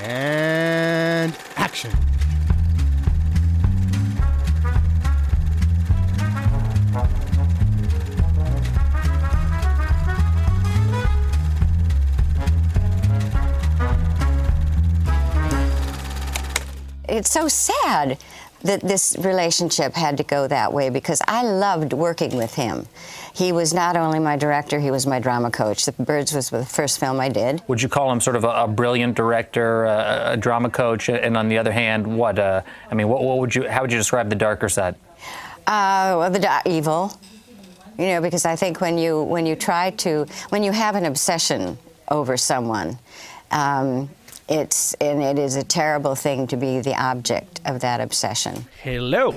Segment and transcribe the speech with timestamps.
[0.00, 1.90] And action.
[17.08, 18.18] It's so sad
[18.62, 22.86] that this relationship had to go that way because I loved working with him.
[23.34, 25.84] He was not only my director, he was my drama coach.
[25.84, 27.62] The Birds was the first film I did.
[27.68, 31.36] Would you call him sort of a, a brilliant director, a, a, drama coach, and
[31.36, 32.38] on the other hand, what?
[32.38, 33.68] Uh, I mean, what, what, would you?
[33.68, 34.96] How would you describe the darker side?
[35.66, 37.12] Uh, well, the evil.
[37.96, 41.04] You know, because I think when you when you try to when you have an
[41.04, 41.78] obsession
[42.10, 42.98] over someone,
[43.50, 44.08] um,
[44.48, 48.66] it's and it is a terrible thing to be the object of that obsession.
[48.82, 49.34] Hello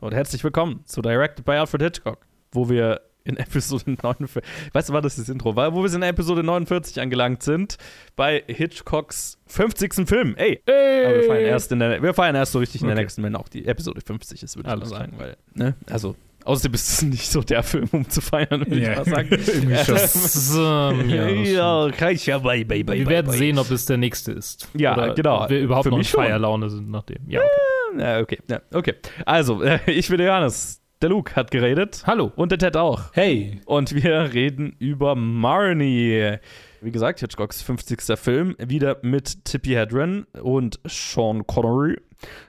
[0.00, 4.42] und herzlich willkommen zu Directed by Alfred Hitchcock, wo wir in Episode 49.
[4.72, 5.54] Weißt du, war das das Intro?
[5.54, 7.76] War, wo wir in Episode 49 angelangt sind,
[8.16, 10.08] bei Hitchcocks 50.
[10.08, 10.34] Film.
[10.36, 10.60] Ey!
[10.66, 11.06] Ey.
[11.06, 13.36] Aber wir feiern erst, in der, wir feiern erst so richtig in der nächsten, wenn
[13.36, 15.12] auch die Episode 50 ist, würde ich mal sagen.
[15.18, 15.74] Weil, ne?
[15.90, 16.16] Also,
[16.48, 18.92] Außerdem ist es nicht so der Film, um zu feiern, würde yeah.
[18.92, 21.10] ich mal sagen.
[21.10, 22.94] ja, ja, kann ich ja bei, bei, bei.
[22.94, 24.66] Wir werden sehen, ob es der nächste ist.
[24.72, 25.42] Ja, Oder genau.
[25.42, 27.18] Ob wir überhaupt Für noch in Feierlaune sind nach dem.
[27.28, 28.00] Ja, okay.
[28.00, 28.38] Ja, okay.
[28.48, 28.94] Ja, okay.
[29.26, 30.80] Also, ich bin Johannes.
[31.02, 32.02] Der Luke hat geredet.
[32.06, 32.32] Hallo.
[32.34, 33.12] Und der Ted auch.
[33.12, 33.60] Hey.
[33.66, 36.38] Und wir reden über Marnie.
[36.80, 38.18] Wie gesagt, Hitchcocks 50.
[38.18, 38.54] Film.
[38.58, 41.96] Wieder mit Tippi Hedren und Sean Connery.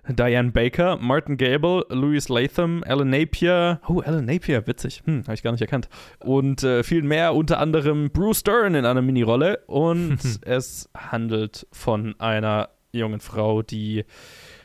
[0.08, 3.80] Diane Baker, Martin Gable, Louis Latham, Alan Napier.
[3.88, 5.02] Oh, Alan Napier, witzig.
[5.06, 5.90] Hm, habe ich gar nicht erkannt.
[6.20, 9.64] Und äh, viel mehr, unter anderem Bruce Dern in einer Minirolle.
[9.66, 14.06] Und es handelt von einer jungen Frau, die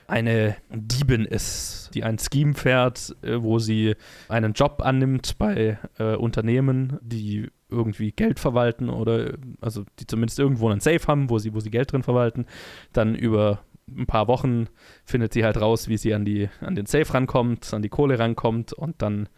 [0.07, 3.95] eine Diebin ist, die ein Scheme fährt, äh, wo sie
[4.29, 10.69] einen Job annimmt bei äh, Unternehmen, die irgendwie Geld verwalten oder also die zumindest irgendwo
[10.69, 12.47] einen Safe haben, wo sie, wo sie Geld drin verwalten,
[12.92, 14.69] dann über ein paar Wochen
[15.05, 18.19] findet sie halt raus, wie sie an, die, an den Safe rankommt, an die Kohle
[18.19, 19.28] rankommt und dann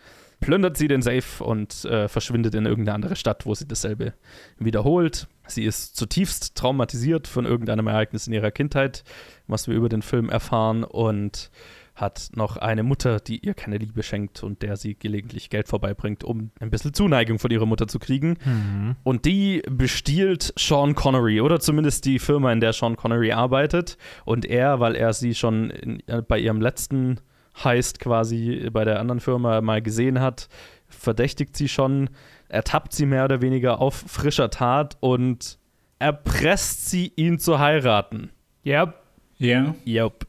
[0.41, 4.13] plündert sie den Safe und äh, verschwindet in irgendeine andere Stadt, wo sie dasselbe
[4.59, 5.29] wiederholt.
[5.47, 9.03] Sie ist zutiefst traumatisiert von irgendeinem Ereignis in ihrer Kindheit,
[9.47, 11.51] was wir über den Film erfahren und
[11.97, 16.23] hat noch eine Mutter, die ihr keine Liebe schenkt und der sie gelegentlich Geld vorbeibringt,
[16.25, 18.37] um ein bisschen Zuneigung von ihrer Mutter zu kriegen.
[18.45, 18.97] Mhm.
[19.03, 23.97] Und die bestiehlt Sean Connery oder zumindest die Firma, in der Sean Connery arbeitet.
[24.27, 27.21] Und er, weil er sie schon in, äh, bei ihrem letzten
[27.65, 30.51] Heist quasi bei der anderen Firma mal gesehen hat,
[30.89, 32.11] verdächtigt sie schon,
[32.49, 35.59] ertappt sie mehr oder weniger auf frischer Tat und
[35.99, 38.31] erpresst sie, ihn zu heiraten.
[38.67, 38.95] Yep.
[39.39, 39.75] Ja.
[39.87, 40.05] Yeah.
[40.05, 40.27] Yep.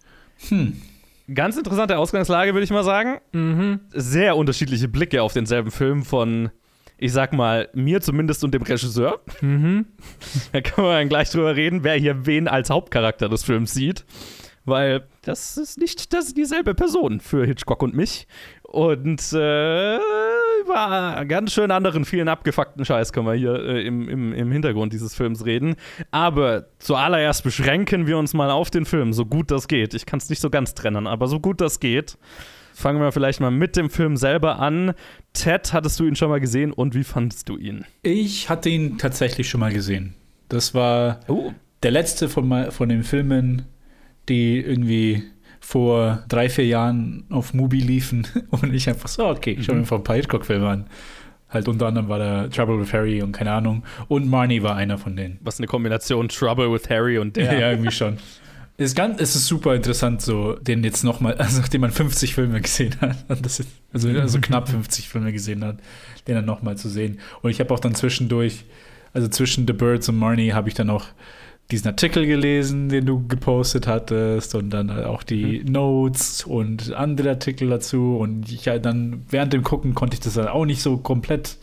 [0.47, 0.81] Hm.
[1.33, 3.19] Ganz interessante Ausgangslage, würde ich mal sagen.
[3.33, 3.81] Mhm.
[3.91, 6.51] Sehr unterschiedliche Blicke auf denselben Film von,
[6.97, 9.19] ich sag mal, mir zumindest und dem Regisseur.
[9.41, 9.87] Mhm.
[10.53, 14.05] da kann man dann gleich drüber reden, wer hier wen als Hauptcharakter des Films sieht.
[14.63, 18.27] Weil das ist nicht das ist dieselbe Person für Hitchcock und mich.
[18.67, 19.95] Und äh,
[20.61, 24.91] über ganz schön anderen, vielen abgefuckten Scheiß können wir hier äh, im, im, im Hintergrund
[24.91, 25.75] dieses Films reden.
[26.11, 29.93] Aber zuallererst beschränken wir uns mal auf den Film, so gut das geht.
[29.93, 32.17] Ich kann es nicht so ganz trennen, aber so gut das geht.
[32.73, 34.93] Fangen wir vielleicht mal mit dem Film selber an.
[35.33, 37.85] Ted, hattest du ihn schon mal gesehen und wie fandest du ihn?
[38.03, 40.13] Ich hatte ihn tatsächlich schon mal gesehen.
[40.49, 41.53] Das war oh.
[41.83, 43.65] der letzte von, von den Filmen,
[44.29, 45.23] die irgendwie
[45.67, 49.81] vor drei, vier Jahren auf Mubi liefen und ich einfach so, okay, ich schaue mir
[49.81, 49.91] mhm.
[49.91, 50.85] ein paar Hitchcock-Filme an.
[51.49, 53.83] Halt unter anderem war da Trouble with Harry und keine Ahnung.
[54.07, 55.39] Und Marnie war einer von denen.
[55.41, 57.59] Was eine Kombination Trouble with Harry und der.
[57.59, 58.15] ja, irgendwie schon.
[58.77, 62.33] Es ist, ganz, es ist super interessant, so den jetzt nochmal, also nachdem man 50
[62.33, 65.79] Filme gesehen hat, ist, also, also knapp 50 Filme gesehen hat,
[66.29, 67.19] den dann nochmal zu sehen.
[67.41, 68.63] Und ich habe auch dann zwischendurch,
[69.11, 71.07] also zwischen The Birds und Marnie, habe ich dann auch
[71.71, 75.71] diesen Artikel gelesen, den du gepostet hattest und dann auch die mhm.
[75.71, 80.35] Notes und andere Artikel dazu und ich halt dann während dem Gucken konnte ich das
[80.35, 81.57] dann auch nicht so komplett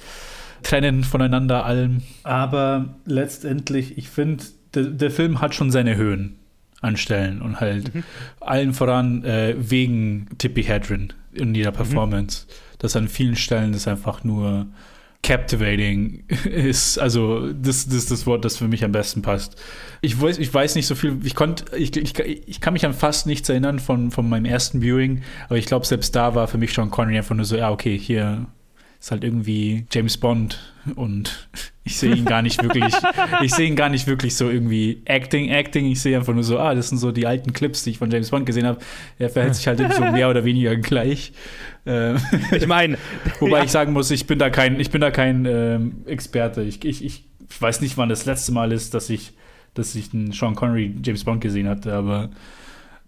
[0.62, 2.03] trennen voneinander allem.
[2.22, 4.44] Aber letztendlich, ich finde,
[4.75, 6.36] der, der, Film hat schon seine Höhen
[6.81, 8.03] an Stellen und halt mhm.
[8.41, 11.77] allen voran äh, wegen Tippi Hedren in ihrer mhm.
[11.77, 12.47] Performance.
[12.47, 12.53] Mhm.
[12.78, 14.66] Dass an vielen Stellen das einfach nur
[15.24, 19.56] captivating ist, also das, das ist das Wort, das für mich am besten passt.
[20.03, 22.92] Ich weiß, ich weiß nicht so viel, ich konnte, ich, ich, ich kann mich an
[22.92, 26.59] fast nichts erinnern von, von meinem ersten Viewing, aber ich glaube, selbst da war für
[26.59, 28.47] mich schon Connery einfach nur so, ja, okay, hier
[29.04, 30.59] ist halt irgendwie James Bond
[30.97, 31.51] und
[31.84, 32.95] ich sehe ihn gar nicht wirklich,
[33.42, 35.84] ich sehe ihn gar nicht wirklich so irgendwie Acting, Acting.
[35.84, 38.10] Ich sehe einfach nur so, ah, das sind so die alten Clips, die ich von
[38.10, 38.78] James Bond gesehen habe.
[39.18, 41.34] Er verhält sich halt so mehr oder weniger gleich.
[41.84, 42.16] Ähm,
[42.51, 42.97] ich meine,
[43.41, 43.65] wobei ja.
[43.65, 46.62] ich sagen muss, ich bin da kein, ich bin da kein ähm, Experte.
[46.62, 47.24] Ich, ich, ich
[47.60, 49.34] weiß nicht, wann das letzte Mal ist, dass ich
[49.74, 52.30] dass ich einen Sean Connery James Bond gesehen hatte, aber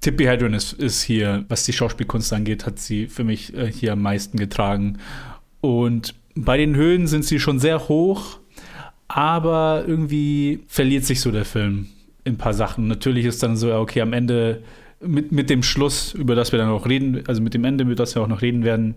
[0.00, 3.92] Tippi Hedren ist, ist hier, was die Schauspielkunst angeht, hat sie für mich äh, hier
[3.92, 4.98] am meisten getragen.
[5.60, 8.38] Und bei den Höhen sind sie schon sehr hoch,
[9.08, 11.86] aber irgendwie verliert sich so der Film
[12.24, 12.88] in ein paar Sachen.
[12.88, 14.62] Natürlich ist dann so, okay, am Ende
[15.00, 17.94] mit, mit dem Schluss, über das wir dann auch reden, also mit dem Ende, über
[17.94, 18.94] das wir auch noch reden werden,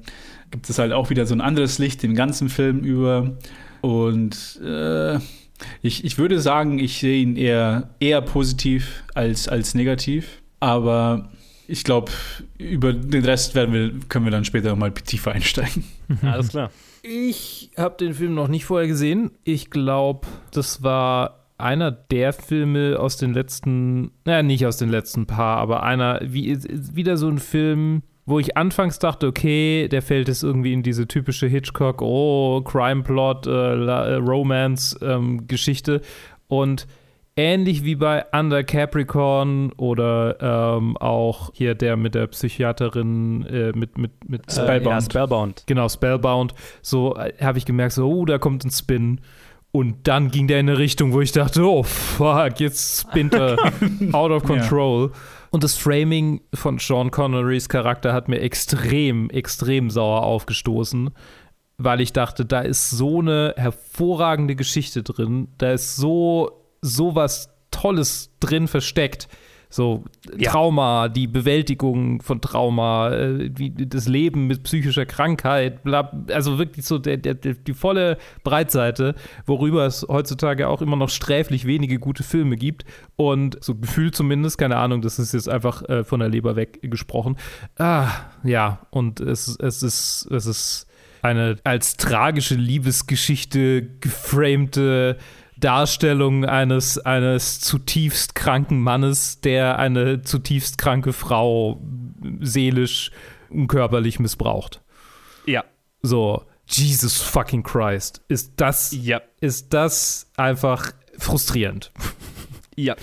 [0.51, 3.37] gibt es halt auch wieder so ein anderes Licht den ganzen Film über.
[3.81, 5.17] Und äh,
[5.81, 10.41] ich, ich würde sagen, ich sehe ihn eher, eher positiv als, als negativ.
[10.59, 11.29] Aber
[11.69, 12.11] ich glaube,
[12.57, 15.83] über den Rest werden wir, können wir dann später mal tiefer einsteigen.
[16.23, 16.71] Alles klar.
[17.03, 19.31] Ich habe den Film noch nicht vorher gesehen.
[19.43, 25.27] Ich glaube, das war einer der Filme aus den letzten, naja, nicht aus den letzten
[25.27, 26.57] paar, aber einer, wie,
[26.95, 31.07] wieder so ein Film, wo ich anfangs dachte, okay, der fällt jetzt irgendwie in diese
[31.07, 35.93] typische Hitchcock, oh, Crime-Plot, äh, Romance-Geschichte.
[35.93, 36.01] Ähm,
[36.47, 36.87] und
[37.39, 43.97] ähnlich wie bei Under Capricorn oder ähm, auch hier der mit der Psychiaterin äh, mit
[43.97, 44.93] mit mit äh, Spellbound.
[44.93, 45.63] Ja, Spellbound.
[45.65, 46.53] Genau, Spellbound.
[46.81, 49.21] So äh, habe ich gemerkt, so, oh, da kommt ein Spin.
[49.71, 53.55] Und dann ging der in eine Richtung, wo ich dachte, oh fuck, jetzt spinnt er
[54.11, 55.11] out of control.
[55.13, 55.19] Ja.
[55.51, 61.11] Und das Framing von Sean Connerys Charakter hat mir extrem, extrem sauer aufgestoßen,
[61.77, 67.49] weil ich dachte, da ist so eine hervorragende Geschichte drin, da ist so so was
[67.71, 69.27] Tolles drin versteckt.
[69.71, 70.03] So
[70.35, 70.51] ja.
[70.51, 76.87] Trauma, die Bewältigung von Trauma, äh, wie das Leben mit psychischer Krankheit, bla, also wirklich
[76.87, 79.13] so der, der, die volle Breitseite,
[79.45, 82.83] worüber es heutzutage auch immer noch sträflich wenige gute Filme gibt.
[83.15, 86.79] Und so gefühlt zumindest, keine Ahnung, das ist jetzt einfach äh, von der Leber weg
[86.81, 87.37] gesprochen.
[87.77, 88.09] Ah,
[88.43, 90.87] ja, und es, es ist, es ist
[91.21, 95.17] eine als tragische Liebesgeschichte geframte
[95.59, 101.81] Darstellung eines, eines zutiefst kranken Mannes, der eine zutiefst kranke Frau
[102.39, 103.11] seelisch
[103.49, 104.81] und körperlich missbraucht.
[105.45, 105.63] Ja.
[106.01, 108.21] So, Jesus fucking Christ.
[108.27, 109.21] Ist das, ja.
[109.41, 111.91] ist das einfach frustrierend.
[112.75, 112.95] Ja.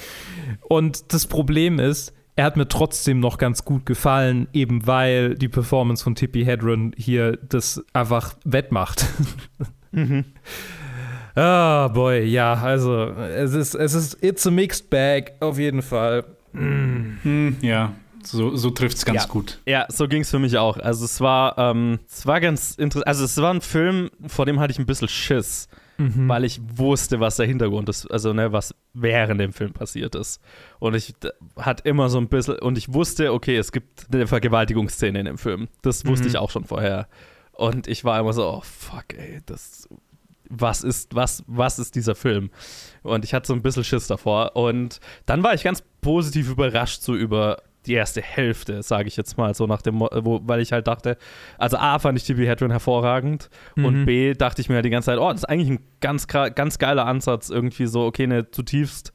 [0.69, 5.49] Und das Problem ist, er hat mir trotzdem noch ganz gut gefallen, eben weil die
[5.49, 9.06] Performance von Tippi Hedren hier das einfach wettmacht.
[9.93, 10.25] Mhm.
[11.37, 16.25] Ah, boy, ja, also es ist, es ist, it's a mixed bag, auf jeden Fall.
[16.53, 17.56] Mm.
[17.61, 17.93] Ja,
[18.23, 19.29] so, so trifft es ganz ja.
[19.29, 19.61] gut.
[19.67, 20.79] Ja, so ging es für mich auch.
[20.79, 23.06] Also es war, ähm, es war ganz interessant.
[23.06, 25.69] Also es war ein Film, vor dem hatte ich ein bisschen Schiss,
[25.99, 26.27] mhm.
[26.27, 30.41] weil ich wusste, was der Hintergrund ist, also ne, was während dem Film passiert ist.
[30.79, 31.15] Und ich
[31.56, 35.38] hat immer so ein bisschen, und ich wusste, okay, es gibt eine Vergewaltigungsszene in dem
[35.38, 35.69] Film.
[35.83, 36.31] Das wusste mhm.
[36.31, 37.09] ich auch schon vorher.
[37.53, 39.88] Und ich war immer so, oh fuck, ey, das
[40.50, 42.50] was ist, was, was ist dieser Film?
[43.02, 44.56] Und ich hatte so ein bisschen Schiss davor.
[44.56, 49.38] Und dann war ich ganz positiv überrascht, so über die erste Hälfte, sage ich jetzt
[49.38, 51.16] mal, so nach dem, wo, weil ich halt dachte,
[51.56, 52.46] also A fand ich T.B.
[52.46, 53.84] Hedren hervorragend mhm.
[53.84, 56.78] und B dachte ich mir die ganze Zeit, oh, das ist eigentlich ein ganz, ganz
[56.78, 59.12] geiler Ansatz, irgendwie so, okay, eine zutiefst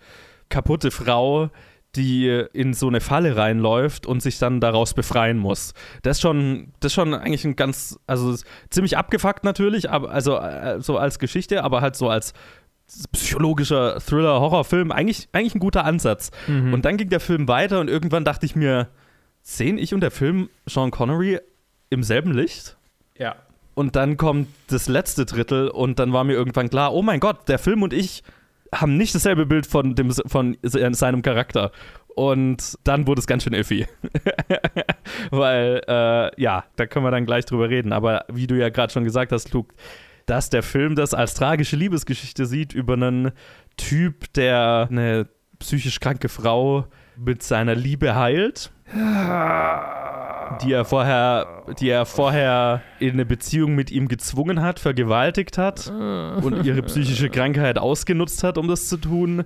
[0.49, 1.49] kaputte Frau,
[1.95, 5.73] die in so eine Falle reinläuft und sich dann daraus befreien muss.
[6.03, 8.35] Das ist schon, das ist schon eigentlich ein ganz, also
[8.69, 12.33] ziemlich abgefuckt natürlich, aber also äh, so als Geschichte, aber halt so als
[13.11, 16.31] psychologischer Thriller, Horrorfilm, eigentlich, eigentlich ein guter Ansatz.
[16.47, 16.73] Mhm.
[16.73, 18.89] Und dann ging der Film weiter und irgendwann dachte ich mir,
[19.41, 21.39] sehen ich und der Film Sean Connery
[21.89, 22.77] im selben Licht?
[23.17, 23.35] Ja.
[23.73, 27.47] Und dann kommt das letzte Drittel und dann war mir irgendwann klar, oh mein Gott,
[27.47, 28.23] der Film und ich
[28.73, 31.71] haben nicht dasselbe Bild von, dem, von seinem Charakter.
[32.15, 33.87] Und dann wurde es ganz schön iffy.
[35.31, 37.93] Weil, äh, ja, da können wir dann gleich drüber reden.
[37.93, 39.73] Aber wie du ja gerade schon gesagt hast, Luke,
[40.25, 43.31] dass der Film das als tragische Liebesgeschichte sieht über einen
[43.77, 45.27] Typ, der eine
[45.59, 46.85] psychisch kranke Frau
[47.17, 48.71] mit seiner Liebe heilt
[50.63, 55.89] die er vorher, die er vorher in eine Beziehung mit ihm gezwungen hat, vergewaltigt hat
[55.89, 59.45] und ihre psychische Krankheit ausgenutzt hat, um das zu tun.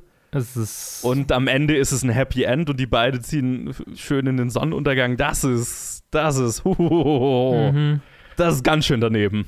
[1.03, 4.50] und am Ende ist es ein Happy End und die beiden ziehen schön in den
[4.50, 5.17] Sonnenuntergang.
[5.17, 8.01] Das ist, das ist, mhm.
[8.35, 9.47] das ist ganz schön daneben.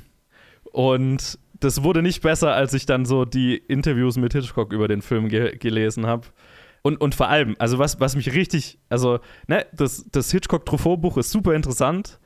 [0.71, 5.01] Und das wurde nicht besser, als ich dann so die Interviews mit Hitchcock über den
[5.01, 6.27] Film ge gelesen habe.
[6.87, 11.31] Und, und vor allem, also was, was mich richtig, also, ne, das, das Hitchcock-Truffaut-Buch ist
[11.31, 12.17] super interessant,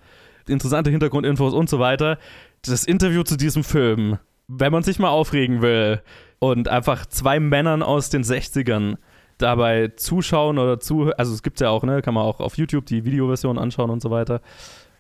[0.48, 2.20] interessante Hintergrundinfos und so weiter.
[2.62, 6.03] Das Interview zu diesem Film, wenn man sich mal aufregen will
[6.38, 8.98] und einfach zwei Männern aus den 60ern
[9.39, 12.86] dabei zuschauen oder zu, also es gibt ja auch, ne, kann man auch auf YouTube
[12.86, 14.41] die Videoversion anschauen und so weiter.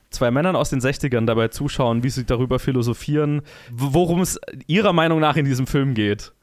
[0.09, 5.19] Zwei Männern aus den 60ern dabei zuschauen, wie sie darüber philosophieren, worum es ihrer Meinung
[5.19, 6.33] nach in diesem Film geht.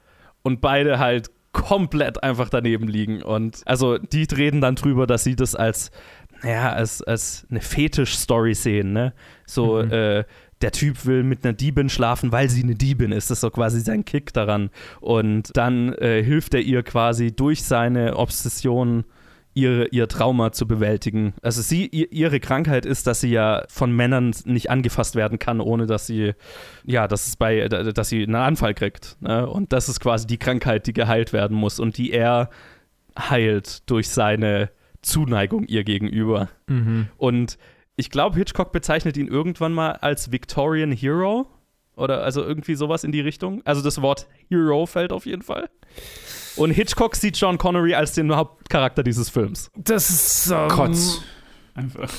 [0.41, 3.21] Und beide halt komplett einfach daneben liegen.
[3.23, 5.91] Und also die reden dann drüber, dass sie das als,
[6.43, 9.13] naja, als, als eine Fetisch-Story sehen, ne?
[9.45, 9.91] So, Mhm.
[9.91, 10.23] äh,
[10.61, 13.29] der Typ will mit einer Diebin schlafen, weil sie eine Diebin ist.
[13.29, 14.69] Das ist so quasi sein Kick daran.
[14.99, 19.05] Und dann äh, hilft er ihr quasi durch seine Obsession
[19.59, 21.33] ihre, ihr Trauma zu bewältigen.
[21.41, 25.59] Also sie, ihr, ihre Krankheit ist, dass sie ja von Männern nicht angefasst werden kann,
[25.59, 26.33] ohne dass sie,
[26.85, 29.17] ja, dass es bei, dass sie einen Anfall kriegt.
[29.21, 29.47] Ne?
[29.47, 32.49] Und das ist quasi die Krankheit, die geheilt werden muss und die er
[33.17, 34.69] heilt durch seine
[35.01, 36.49] Zuneigung ihr gegenüber.
[36.67, 37.07] Mhm.
[37.17, 37.57] Und
[37.95, 41.47] ich glaube, Hitchcock bezeichnet ihn irgendwann mal als Victorian Hero.
[41.99, 43.61] Oder also irgendwie sowas in die Richtung.
[43.65, 45.69] Also das Wort Hero fällt auf jeden Fall.
[46.55, 49.71] Und Hitchcock sieht Sean Connery als den Hauptcharakter dieses Films.
[49.75, 51.21] Das ist ähm, Kotz.
[51.75, 52.11] Einfach.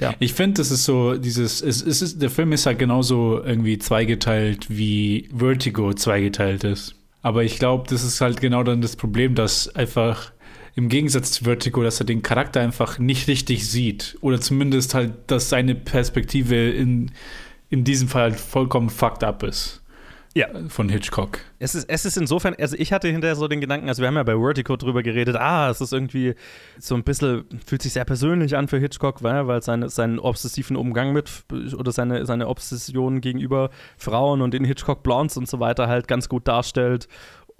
[0.00, 0.14] Ja.
[0.18, 3.78] Ich finde, das ist so dieses, es, es ist, der Film ist halt genauso irgendwie
[3.78, 6.94] zweigeteilt, wie Vertigo zweigeteilt ist.
[7.22, 10.32] Aber ich glaube, das ist halt genau dann das Problem, dass einfach
[10.74, 14.16] im Gegensatz zu Vertigo, dass er den Charakter einfach nicht richtig sieht.
[14.20, 17.10] Oder zumindest halt, dass seine Perspektive in,
[17.68, 19.80] in diesem Fall halt vollkommen fucked up ist.
[20.32, 20.46] Ja.
[20.68, 21.40] Von Hitchcock.
[21.58, 24.14] Es ist, es ist insofern, also ich hatte hinterher so den Gedanken, also wir haben
[24.14, 26.36] ja bei Vertigo drüber geredet, ah, es ist irgendwie
[26.78, 30.76] so ein bisschen, fühlt sich sehr persönlich an für Hitchcock, weil, weil seine, seinen obsessiven
[30.76, 31.28] Umgang mit
[31.76, 36.28] oder seine, seine Obsession gegenüber Frauen und den Hitchcock Blondes und so weiter halt ganz
[36.28, 37.08] gut darstellt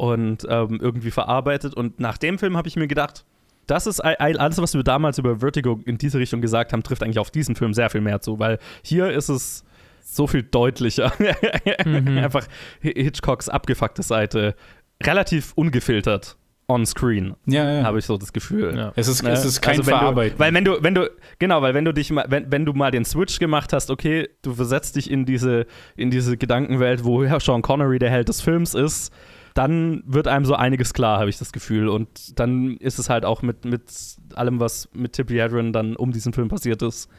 [0.00, 1.74] und ähm, irgendwie verarbeitet.
[1.74, 3.24] Und nach dem Film habe ich mir gedacht,
[3.66, 6.82] das ist all- all- alles, was wir damals über Vertigo in diese Richtung gesagt haben,
[6.82, 9.64] trifft eigentlich auf diesen Film sehr viel mehr zu, weil hier ist es
[10.02, 11.12] so viel deutlicher.
[11.84, 12.46] Einfach
[12.80, 14.54] Hitchcocks abgefuckte Seite
[15.02, 17.82] relativ ungefiltert on screen, Ja, ja.
[17.82, 18.76] habe ich so das Gefühl.
[18.76, 18.92] Ja.
[18.96, 19.30] es, ist, Ne?
[19.30, 20.36] es ist kein Also wenn Verarbeiten.
[20.38, 22.72] Du, weil wenn du, wenn du, genau, weil wenn du dich mal, wenn, wenn du
[22.72, 25.66] mal den Switch gemacht hast, okay, du versetzt dich in diese,
[25.96, 29.12] in diese Gedankenwelt, wo Sean Connery der Held des Films ist,
[29.54, 31.88] dann wird einem so einiges klar, habe ich das Gefühl.
[31.88, 33.82] Und dann ist es halt auch mit, mit
[34.34, 37.10] allem, was mit Tippi Hedren dann um diesen Film passiert ist,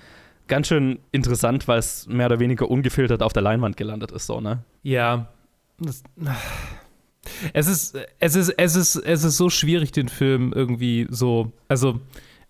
[0.48, 4.42] ganz schön interessant, weil es mehr oder weniger ungefiltert auf der Leinwand gelandet ist, so,
[4.42, 4.64] ne?
[4.84, 5.28] Ja.
[5.80, 6.04] Das,
[7.54, 11.52] es ist, es ist, es ist, es ist so schwierig, den Film irgendwie so.
[11.68, 12.00] Also,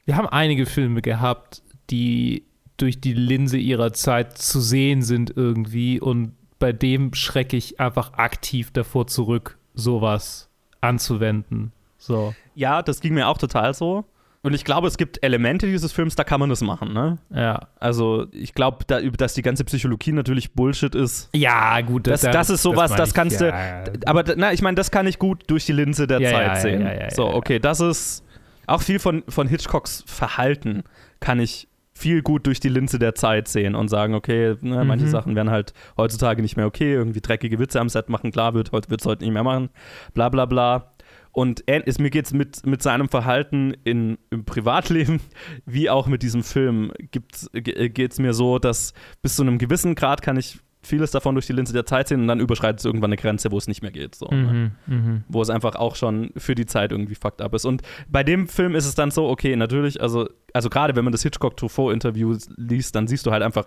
[0.05, 2.43] wir haben einige Filme gehabt, die
[2.77, 8.13] durch die Linse ihrer Zeit zu sehen sind irgendwie und bei dem schrecke ich einfach
[8.13, 11.71] aktiv davor zurück, sowas anzuwenden.
[11.97, 14.05] So, Ja, das ging mir auch total so.
[14.43, 17.19] Und ich glaube, es gibt Elemente dieses Films, da kann man das machen, ne?
[17.29, 17.67] ja.
[17.79, 21.29] Also, ich glaube, da, dass die ganze Psychologie natürlich Bullshit ist.
[21.35, 24.07] Ja, gut, Das, das, ist sowas, das, meine ich, kannst ja, du.
[24.07, 26.53] Aber na, ich meine, das kann ich gut durch die Linse der Ja, Zeit ja,
[26.53, 26.81] ja, sehen.
[26.81, 27.35] ja, ja, so, ja.
[27.35, 28.23] okay, das ist
[28.65, 30.83] auch viel von, von Hitchcocks Verhalten
[31.19, 31.67] kann ich
[32.01, 35.12] viel gut durch die Linse der Zeit sehen und sagen, okay, ne, manche Mhm.
[35.12, 38.72] Sachen werden halt heutzutage nicht mehr okay, irgendwie dreckige Witze am Set machen, klar wird,
[38.72, 39.70] heute wird es heute nicht mehr machen,
[40.13, 40.91] bla bla bla.
[41.34, 45.22] Und er, ist, mir geht es mit, mit seinem Verhalten in, im Privatleben
[45.65, 50.22] wie auch mit diesem Film geht es mir so, dass bis zu einem gewissen Grad
[50.22, 53.09] kann ich vieles davon durch die Linse der Zeit sehen und dann überschreitet es irgendwann
[53.09, 54.15] eine Grenze, wo es nicht mehr geht.
[54.15, 54.71] So, ne?
[54.88, 55.23] Mhm, mhm.
[55.27, 57.65] Wo es einfach auch schon für die Zeit irgendwie fucked up ist.
[57.65, 61.11] Und bei dem Film ist es dann so, okay, natürlich, also, also gerade wenn man
[61.11, 63.65] das Hitchcock-Truffaut-Interview liest, dann siehst du halt einfach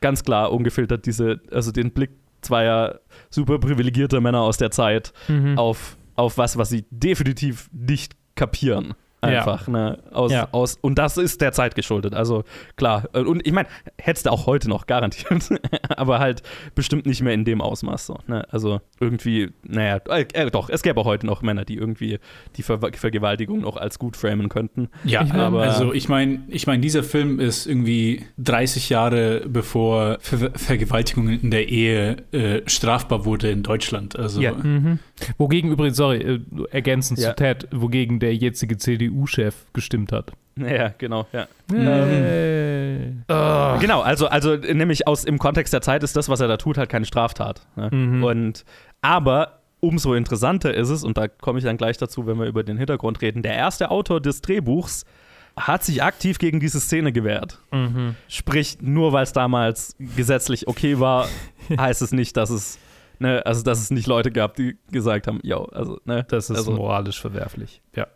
[0.00, 2.10] ganz klar ungefiltert diese, also den Blick
[2.42, 5.58] zweier super privilegierter Männer aus der Zeit Mhm.
[5.58, 8.94] auf, auf was, was sie definitiv nicht kapieren.
[9.24, 9.38] Ja.
[9.40, 9.98] Einfach, ne?
[10.12, 10.48] Aus, Ja.
[10.52, 12.14] aus, und das ist der Zeit geschuldet.
[12.14, 12.44] Also
[12.76, 13.08] klar.
[13.12, 13.66] Und ich meine,
[13.98, 15.48] hättest du auch heute noch garantiert.
[15.96, 16.42] Aber halt
[16.76, 18.06] bestimmt nicht mehr in dem Ausmaß.
[18.06, 18.46] So, ne?
[18.50, 22.18] Also irgendwie, naja, äh, äh, doch, es gäbe auch heute noch Männer, die irgendwie
[22.56, 24.90] die Ver Vergewaltigung noch als gut framen könnten.
[25.04, 29.42] Ja, Ich mein- aber also ich meine, ich meine, dieser Film ist irgendwie 30 Jahre
[29.48, 34.16] bevor Ver Vergewaltigung in der Ehe äh, strafbar wurde in Deutschland.
[34.16, 34.52] Also Ja.
[34.52, 35.00] Mhm.
[35.38, 37.30] Wogegen übrigens, sorry, äh, ergänzend Ja.
[37.30, 40.32] zu Ted, wogegen der jetzige CDU-Chef gestimmt hat.
[40.58, 41.46] Ja, genau, ja.
[41.74, 43.12] Äh.
[43.28, 43.76] Ah.
[43.78, 46.78] Genau, also, also nämlich aus im Kontext der Zeit ist das, was er da tut,
[46.78, 47.66] halt keine Straftat.
[47.76, 47.90] Ne?
[47.92, 48.24] Mhm.
[48.24, 48.64] Und
[49.02, 52.64] aber umso interessanter ist es, und da komme ich dann gleich dazu, wenn wir über
[52.64, 55.04] den Hintergrund reden, der erste Autor des Drehbuchs
[55.58, 57.60] hat sich aktiv gegen diese Szene gewehrt.
[57.72, 58.14] Mhm.
[58.28, 61.28] Sprich, nur weil es damals gesetzlich okay war,
[61.78, 62.78] heißt es nicht, dass es,
[63.18, 66.56] ne, also dass es nicht Leute gab, die gesagt haben, yo, also, ne, Das ist
[66.56, 67.82] also, moralisch verwerflich.
[67.94, 68.06] Ja.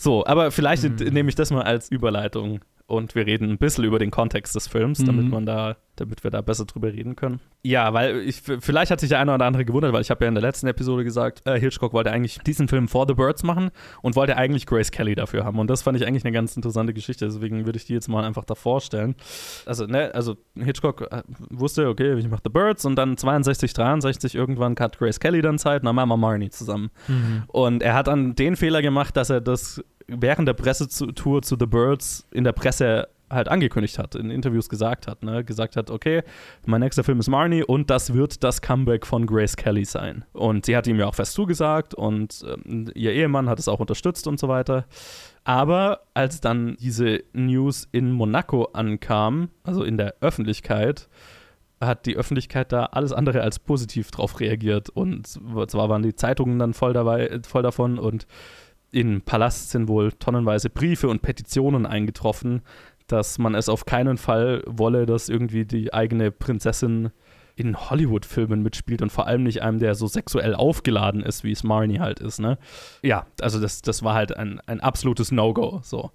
[0.00, 1.12] So, aber vielleicht Mhm.
[1.12, 4.68] nehme ich das mal als Überleitung und wir reden ein bisschen über den Kontext des
[4.68, 5.06] Films, Mhm.
[5.06, 7.40] damit man da, damit wir da besser drüber reden können.
[7.62, 10.28] Ja, weil ich, vielleicht hat sich der eine oder andere gewundert, weil ich habe ja
[10.28, 13.70] in der letzten Episode gesagt, äh, Hitchcock wollte eigentlich diesen Film For the Birds machen
[14.02, 15.58] und wollte eigentlich Grace Kelly dafür haben.
[15.58, 18.24] Und das fand ich eigentlich eine ganz interessante Geschichte, deswegen würde ich die jetzt mal
[18.24, 19.14] einfach da vorstellen.
[19.66, 24.34] Also, ne, also Hitchcock äh, wusste, okay, ich mache The Birds und dann 62, 63
[24.34, 26.90] irgendwann hat Grace Kelly dann Zeit, und dann machen wir Marnie zusammen.
[27.48, 29.82] Und er hat dann den Fehler gemacht, dass er das
[30.18, 35.06] während der Pressetour zu The Birds in der Presse halt angekündigt hat, in Interviews gesagt
[35.06, 35.44] hat, ne?
[35.44, 36.22] gesagt hat, okay,
[36.66, 40.24] mein nächster Film ist Marnie und das wird das Comeback von Grace Kelly sein.
[40.32, 43.78] Und sie hat ihm ja auch fest zugesagt und ähm, ihr Ehemann hat es auch
[43.78, 44.86] unterstützt und so weiter.
[45.44, 51.08] Aber als dann diese News in Monaco ankam, also in der Öffentlichkeit,
[51.80, 54.90] hat die Öffentlichkeit da alles andere als positiv drauf reagiert.
[54.90, 58.26] Und zwar waren die Zeitungen dann voll, dabei, voll davon und
[58.92, 62.62] im Palast sind wohl tonnenweise Briefe und Petitionen eingetroffen,
[63.06, 67.10] dass man es auf keinen Fall wolle, dass irgendwie die eigene Prinzessin
[67.56, 71.62] in Hollywood-Filmen mitspielt und vor allem nicht einem, der so sexuell aufgeladen ist, wie es
[71.62, 72.58] Marnie halt ist, ne?
[73.02, 76.10] Ja, also das, das war halt ein, ein absolutes No-Go, so.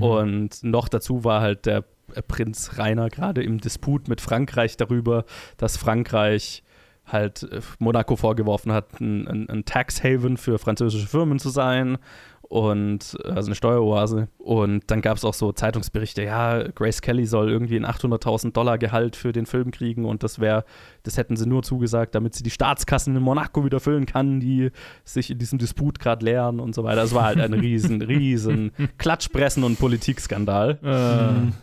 [0.00, 1.84] Und noch dazu war halt der
[2.28, 5.24] Prinz Rainer gerade im Disput mit Frankreich darüber,
[5.56, 6.62] dass Frankreich
[7.06, 11.98] halt äh, Monaco vorgeworfen hat, ein, ein, ein Tax Haven für französische Firmen zu sein
[12.42, 14.28] und äh, also eine Steueroase.
[14.38, 18.78] Und dann gab es auch so Zeitungsberichte, ja, Grace Kelly soll irgendwie ein 800.000 Dollar
[18.78, 20.64] Gehalt für den Film kriegen und das wäre,
[21.04, 24.70] das hätten sie nur zugesagt, damit sie die Staatskassen in Monaco wieder füllen kann, die
[25.04, 27.02] sich in diesem Disput gerade leeren und so weiter.
[27.02, 30.78] Es war halt ein riesen, riesen Klatschpressen- und Politikskandal.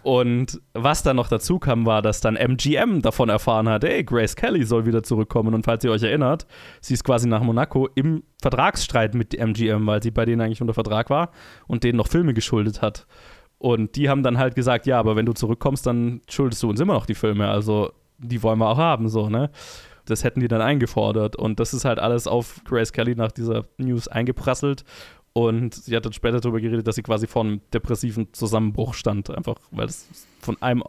[0.03, 4.36] Und was dann noch dazu kam, war, dass dann MGM davon erfahren hat, ey, Grace
[4.36, 5.53] Kelly soll wieder zurückkommen.
[5.55, 6.45] Und falls ihr euch erinnert,
[6.79, 10.75] sie ist quasi nach Monaco im Vertragsstreit mit MGM, weil sie bei denen eigentlich unter
[10.75, 11.31] Vertrag war
[11.67, 13.07] und denen noch Filme geschuldet hat.
[13.57, 16.79] Und die haben dann halt gesagt, ja, aber wenn du zurückkommst, dann schuldest du uns
[16.79, 17.48] immer noch die Filme.
[17.48, 17.91] Also
[18.22, 19.50] die wollen wir auch haben, so, ne?
[20.06, 21.36] Das hätten die dann eingefordert.
[21.36, 24.84] Und das ist halt alles auf Grace Kelly nach dieser News eingeprasselt.
[25.34, 29.30] Und sie hat dann später darüber geredet, dass sie quasi vor einem depressiven Zusammenbruch stand.
[29.30, 30.10] Einfach, weil es
[30.42, 30.84] von einem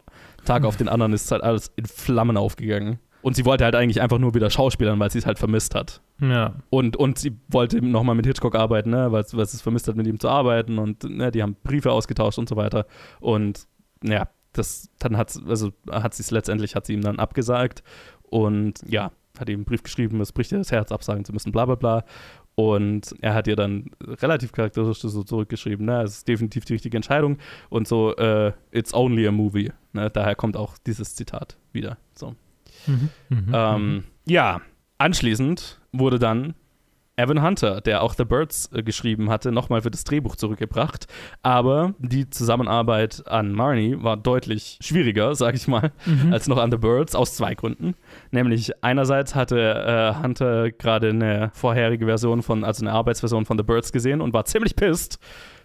[0.45, 2.99] Tag auf den anderen ist halt alles in Flammen aufgegangen.
[3.21, 6.01] Und sie wollte halt eigentlich einfach nur wieder Schauspielern, weil sie es halt vermisst hat.
[6.19, 6.55] Ja.
[6.69, 9.95] Und, und sie wollte nochmal mit Hitchcock arbeiten, ne, weil, weil sie es vermisst hat,
[9.95, 10.77] mit ihm zu arbeiten.
[10.77, 12.85] Und ne, die haben Briefe ausgetauscht und so weiter.
[13.21, 13.65] Und
[14.03, 17.83] ja, das dann hat also hat sie es letztendlich, hat sie ihm dann abgesagt.
[18.23, 21.51] Und ja, hat ihm einen Brief geschrieben, es bricht ihr das Herz, absagen zu müssen,
[21.51, 22.05] bla bla bla.
[22.55, 26.97] Und er hat ihr dann relativ charakteristisch so zurückgeschrieben, ne, es ist definitiv die richtige
[26.97, 27.39] Entscheidung.
[27.69, 29.71] Und so, äh, it's only a movie.
[29.93, 31.97] Ne, daher kommt auch dieses Zitat wieder.
[32.13, 32.35] So.
[32.85, 33.09] Mhm.
[33.29, 33.51] Mhm.
[33.53, 34.61] Ähm, ja,
[34.99, 36.53] anschließend wurde dann
[37.15, 41.07] Evan Hunter, der auch The Birds äh, geschrieben hatte, nochmal für das Drehbuch zurückgebracht.
[41.43, 45.91] Aber die Zusammenarbeit an Marnie war deutlich schwieriger, sag ich mal,
[46.31, 47.95] als noch an The Birds, aus zwei Gründen.
[48.31, 53.63] Nämlich einerseits hatte äh, Hunter gerade eine vorherige Version von, also eine Arbeitsversion von The
[53.63, 55.19] Birds gesehen und war ziemlich pisst,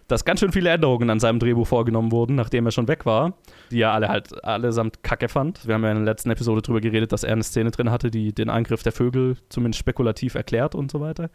[0.09, 3.35] dass ganz schön viele Änderungen an seinem Drehbuch vorgenommen wurden, nachdem er schon weg war,
[3.71, 5.65] die er alle halt allesamt kacke fand.
[5.65, 8.11] Wir haben ja in der letzten Episode darüber geredet, dass er eine Szene drin hatte,
[8.11, 11.29] die den Angriff der Vögel zumindest spekulativ erklärt und so weiter,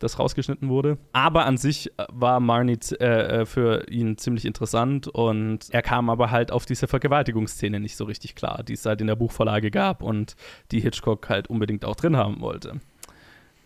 [0.00, 0.98] das rausgeschnitten wurde.
[1.12, 6.10] Aber an sich äh, war Marnie äh, äh, für ihn ziemlich interessant und er kam
[6.10, 9.70] aber halt auf diese Vergewaltigungsszene nicht so richtig klar, die es halt in der Buchvorlage
[9.70, 10.34] gab und
[10.72, 12.80] die Hitchcock halt unbedingt auch drin haben wollte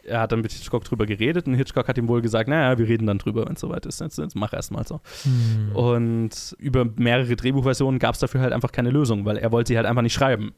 [0.05, 2.89] er hat dann mit Hitchcock drüber geredet und Hitchcock hat ihm wohl gesagt, naja, wir
[2.89, 4.01] reden dann drüber, wenn es soweit ist.
[4.01, 5.01] Jetzt, jetzt mach erst mal so.
[5.25, 5.77] Mhm.
[5.77, 9.77] Und über mehrere Drehbuchversionen gab es dafür halt einfach keine Lösung, weil er wollte sie
[9.77, 10.53] halt einfach nicht schreiben.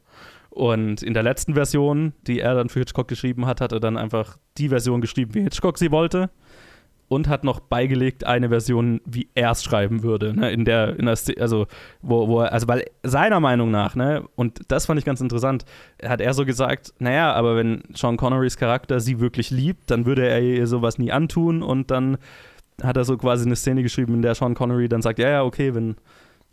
[0.49, 3.97] Und in der letzten Version, die er dann für Hitchcock geschrieben hat, hat er dann
[3.97, 6.29] einfach die Version geschrieben, wie Hitchcock sie wollte.
[7.13, 10.51] Und hat noch beigelegt eine Version, wie er es schreiben würde, ne?
[10.51, 11.67] in der, in der also
[12.01, 15.65] wo, wo er, also weil seiner Meinung nach, ne, und das fand ich ganz interessant,
[16.03, 20.27] hat er so gesagt, naja, aber wenn Sean Connerys Charakter sie wirklich liebt, dann würde
[20.27, 22.17] er ihr sowas nie antun und dann
[22.81, 25.43] hat er so quasi eine Szene geschrieben, in der Sean Connery dann sagt, ja, ja,
[25.43, 25.95] okay, wenn,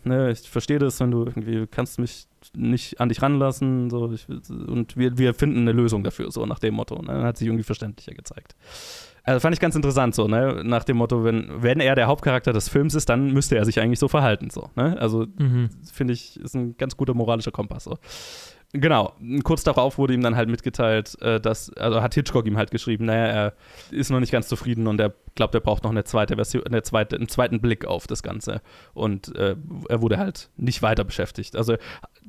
[0.04, 4.26] ne, ich verstehe das, wenn du irgendwie, kannst mich nicht an dich ranlassen, so, ich,
[4.28, 7.00] und wir, wir finden eine Lösung dafür, so nach dem Motto.
[7.00, 7.08] Ne?
[7.08, 8.54] Dann hat sich irgendwie verständlicher gezeigt.
[9.24, 10.62] Also fand ich ganz interessant, so, ne?
[10.64, 13.80] Nach dem Motto, wenn, wenn er der Hauptcharakter des Films ist, dann müsste er sich
[13.80, 14.96] eigentlich so verhalten, so, ne?
[14.98, 15.70] Also Mhm.
[15.92, 17.85] finde ich, ist ein ganz guter moralischer Kompass.
[17.85, 17.98] So.
[18.72, 22.70] Genau, kurz darauf wurde ihm dann halt mitgeteilt, äh, dass, also hat Hitchcock ihm halt
[22.70, 23.52] geschrieben, naja, er
[23.90, 26.83] ist noch nicht ganz zufrieden und er glaubt, er braucht noch eine zweite Version, eine
[26.83, 28.61] zweite, einen zweiten Blick auf das Ganze.
[28.94, 29.56] Und äh,
[29.88, 31.56] er wurde halt nicht weiter beschäftigt.
[31.56, 31.74] Also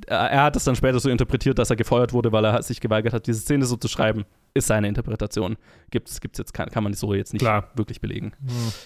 [0.08, 3.13] er hat es dann später so interpretiert, dass er gefeuert wurde, weil er sich geweigert
[3.13, 4.25] hat, diese Szene so zu schreiben.
[4.54, 5.56] Ist seine Interpretation.
[5.91, 7.69] Gibt's, gibt's jetzt, kann, kann man so jetzt nicht Klar.
[7.75, 8.34] wirklich belegen.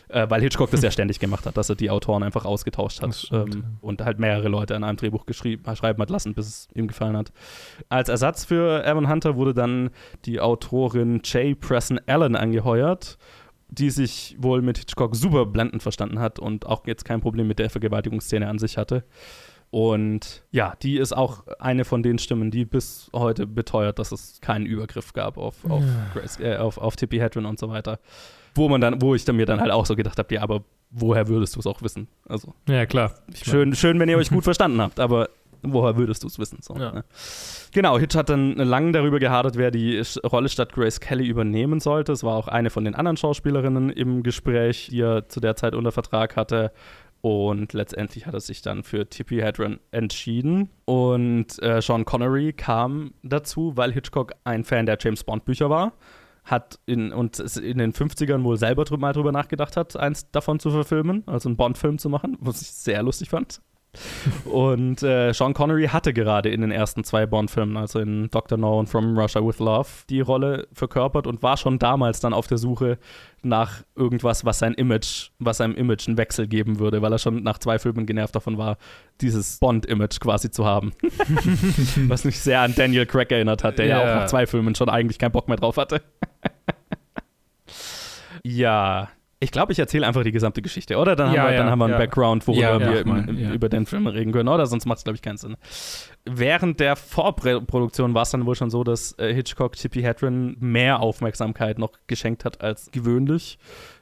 [0.10, 3.28] Äh, weil Hitchcock das ja ständig gemacht hat, dass er die Autoren einfach ausgetauscht hat
[3.32, 6.88] ähm, und halt mehrere Leute an einem Drehbuch geschrieben, schreiben hat lassen, bis es ihm
[6.88, 7.32] gefallen hat.
[7.89, 9.89] Als Ersatz für Evan Hunter wurde dann
[10.26, 13.18] die Autorin Jay Presson Allen angeheuert,
[13.70, 17.58] die sich wohl mit Hitchcock super blendend verstanden hat und auch jetzt kein Problem mit
[17.58, 19.04] der Vergewaltigungsszene an sich hatte.
[19.76, 24.40] Und ja, die ist auch eine von den Stimmen, die bis heute beteuert, dass es
[24.40, 25.84] keinen Übergriff gab auf, auf,
[26.14, 28.00] Grace, äh, auf, auf Tippi Hedren und so weiter.
[28.54, 30.64] Wo man dann, wo ich dann mir dann halt auch so gedacht habe, ja, aber
[30.92, 32.08] woher würdest du es auch wissen?
[32.26, 33.16] Also Ja, klar.
[33.34, 35.28] Schön, schön, wenn ihr euch gut verstanden habt, aber
[35.62, 36.60] woher würdest du es wissen?
[36.62, 36.94] So, Ja.
[36.94, 37.04] ne?
[37.74, 42.14] Genau, Hitch hat dann lange darüber gehadert, wer die Rolle statt Grace Kelly übernehmen sollte.
[42.14, 45.76] Es war auch eine von den anderen Schauspielerinnen im Gespräch, die er zu der Zeit
[45.76, 46.72] unter Vertrag hatte.
[47.21, 50.69] Und letztendlich hat er sich dann für Tippi Hedren entschieden.
[50.86, 55.93] Und äh, Sean Connery kam dazu, weil Hitchcock ein Fan der James Bond Bücher war.
[56.43, 60.69] Hat in, und in den 50ern wohl selber mal drüber nachgedacht hat, eins davon zu
[60.69, 63.62] verfilmen, also einen Bond-Film zu machen, was ich sehr lustig fand.
[64.45, 68.58] Und äh, Sean Connery hatte gerade in den ersten zwei Bond-Filmen, also in Dr.
[68.58, 72.47] No und From Russia with Love, die Rolle verkörpert und war schon damals dann auf
[72.47, 72.97] der Suche
[73.41, 77.43] nach irgendwas, was sein Image, was seinem Image einen Wechsel geben würde, weil er schon
[77.43, 78.77] nach zwei Filmen genervt davon war,
[79.21, 80.93] dieses Bond-Image quasi zu haben.
[82.08, 84.03] was mich sehr an Daniel Craig erinnert hat, der ja, Ja.
[84.12, 86.01] auch nach zwei Filmen schon eigentlich keinen Bock mehr drauf hatte.
[88.43, 89.10] ja.
[89.45, 91.15] Ich glaube, ich erzähle einfach die gesamte Geschichte, oder?
[91.15, 91.97] Dann haben Ja, wir, dann ja, haben wir einen.
[91.99, 94.65] Background, worüber wir im, über den Film reden können, oder?
[94.65, 95.55] Sonst macht es, glaube ich, keinen Sinn.
[96.25, 100.99] Während der Vorproduktion war es dann wohl schon so, dass äh, Hitchcock Tippi Hedren mehr
[100.99, 103.60] Aufmerksamkeit noch geschenkt hat als gewöhnlich.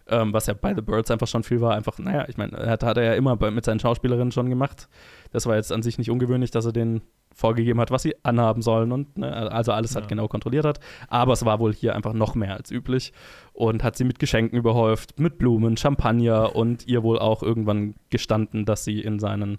[0.08, 1.76] Ähm, was ja bei The Birds einfach schon viel war.
[1.76, 4.90] Einfach, naja, ich meine, hat, hat er ja immer bei, mit seinen Schauspielerinnen schon gemacht.
[5.32, 7.02] Das war jetzt an sich nicht ungewöhnlich, dass er denen
[7.34, 10.10] vorgegeben hat, was sie anhaben sollen und ne, also alles halt Ja.
[10.10, 10.80] genau kontrolliert hat.
[11.08, 13.12] Aber es war wohl hier einfach noch mehr als üblich
[13.54, 18.66] und hat sie mit Geschenken überhäuft, mit Blumen, Champagner und ihr wohl auch irgendwann gestanden,
[18.66, 19.58] dass sie in seinen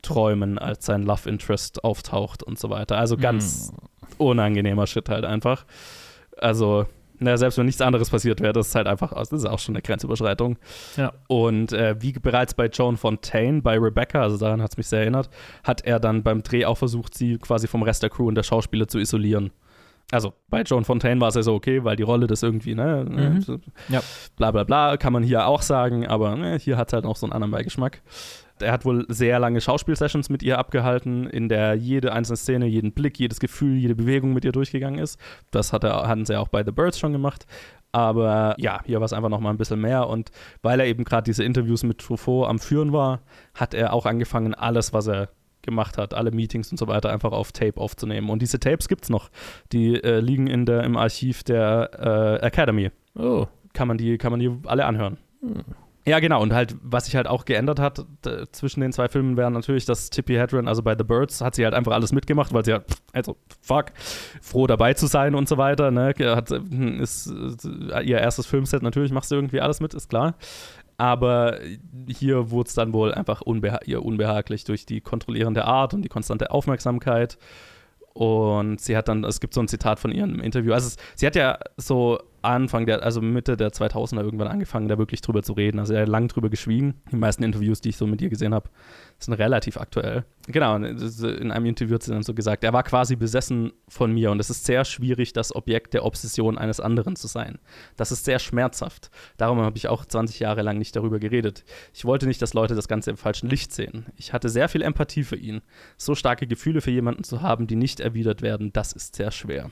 [0.00, 2.96] Träumen als sein Love Interest auftaucht und so weiter.
[2.98, 3.72] Also ganz
[4.18, 5.66] unangenehmer Shit halt einfach.
[6.38, 6.86] Also,
[7.22, 9.74] na, selbst wenn nichts anderes passiert wäre, das ist halt einfach, das ist auch schon
[9.74, 10.58] eine Grenzüberschreitung.
[10.96, 11.12] Ja.
[11.28, 15.00] Und äh, wie bereits bei Joan Fontaine, bei Rebecca, also daran hat es mich sehr
[15.00, 15.30] erinnert,
[15.64, 18.42] hat er dann beim Dreh auch versucht, sie quasi vom Rest der Crew und der
[18.42, 19.50] Schauspieler zu isolieren.
[20.10, 23.04] Also bei Joan Fontaine war es ja so okay, weil die Rolle das irgendwie, ne,
[23.08, 23.40] ne Mhm.
[23.40, 23.58] so,
[23.88, 24.02] Ja.
[24.36, 27.16] bla bla bla, kann man hier auch sagen, aber ne, hier hat es halt noch
[27.16, 28.02] so einen anderen Beigeschmack.
[28.60, 32.92] Er hat wohl sehr lange Schauspielsessions mit ihr abgehalten, in der jede einzelne Szene, jeden
[32.92, 35.18] Blick, jedes Gefühl, jede Bewegung mit ihr durchgegangen ist.
[35.50, 37.46] Das hat er, hatten sie auch bei The Birds schon gemacht.
[37.92, 40.08] Aber ja, hier war es einfach noch mal ein bisschen mehr.
[40.08, 40.30] Und
[40.62, 43.20] weil er eben gerade diese Interviews mit Truffaut am Führen war,
[43.54, 45.28] hat er auch angefangen, alles, was er
[45.60, 48.30] gemacht hat, alle Meetings und so weiter, einfach auf Tape aufzunehmen.
[48.30, 49.30] Und diese Tapes gibt es noch.
[49.72, 53.46] Die äh, liegen in der, im Archiv der äh, Academy Oh.
[53.74, 55.18] kann man die, kann man die alle anhören.
[56.04, 56.42] Ja, genau.
[56.42, 58.04] Und halt, was sich halt auch geändert hat
[58.50, 61.64] zwischen den zwei Filmen, wäre natürlich, dass Tippi Hedren, also bei The Birds, hat sie
[61.64, 63.92] halt einfach alles mitgemacht, weil sie halt, also, fuck,
[64.40, 65.90] froh dabei zu sein und so weiter.
[65.92, 66.12] Ne?
[66.18, 67.32] Hat, hm, ist
[67.92, 70.34] äh, ihr erstes Filmset, natürlich machst du irgendwie alles mit, ist klar.
[70.98, 71.58] Aber
[72.06, 76.08] hier wurde es dann wohl einfach unbeha ihr unbehaglich durch die kontrollierende Art und die
[76.08, 77.38] konstante Aufmerksamkeit.
[78.12, 80.72] Und sie hat dann, es gibt so ein Zitat von ihr im Interview.
[80.72, 85.20] Also, sie hat ja so Anfang der, also Mitte der 2000er irgendwann angefangen, da wirklich
[85.20, 85.78] drüber zu reden.
[85.78, 87.00] Also, er hat lang drüber geschwiegen.
[87.10, 88.68] Die meisten Interviews, die ich so mit ihr gesehen habe,
[89.18, 90.24] sind relativ aktuell.
[90.48, 94.32] Genau, in einem Interview hat sie dann so gesagt, er war quasi besessen von mir
[94.32, 97.60] und es ist sehr schwierig, das Objekt der Obsession eines anderen zu sein.
[97.96, 99.10] Das ist sehr schmerzhaft.
[99.36, 101.64] Darum habe ich auch 20 Jahre lang nicht darüber geredet.
[101.94, 104.06] Ich wollte nicht, dass Leute das Ganze im falschen Licht sehen.
[104.16, 105.62] Ich hatte sehr viel Empathie für ihn.
[105.96, 109.70] So starke Gefühle für jemanden zu haben, die nicht erwidert werden, das ist sehr schwer.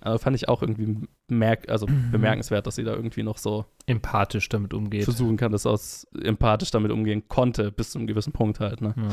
[0.00, 4.48] Also fand ich auch irgendwie merk also bemerkenswert, dass sie da irgendwie noch so Empathisch
[4.48, 5.04] damit umgeht.
[5.04, 8.80] versuchen kann, dass aus empathisch damit umgehen konnte, bis zu einem gewissen Punkt halt.
[8.80, 8.94] Ne?
[8.96, 9.08] Ja.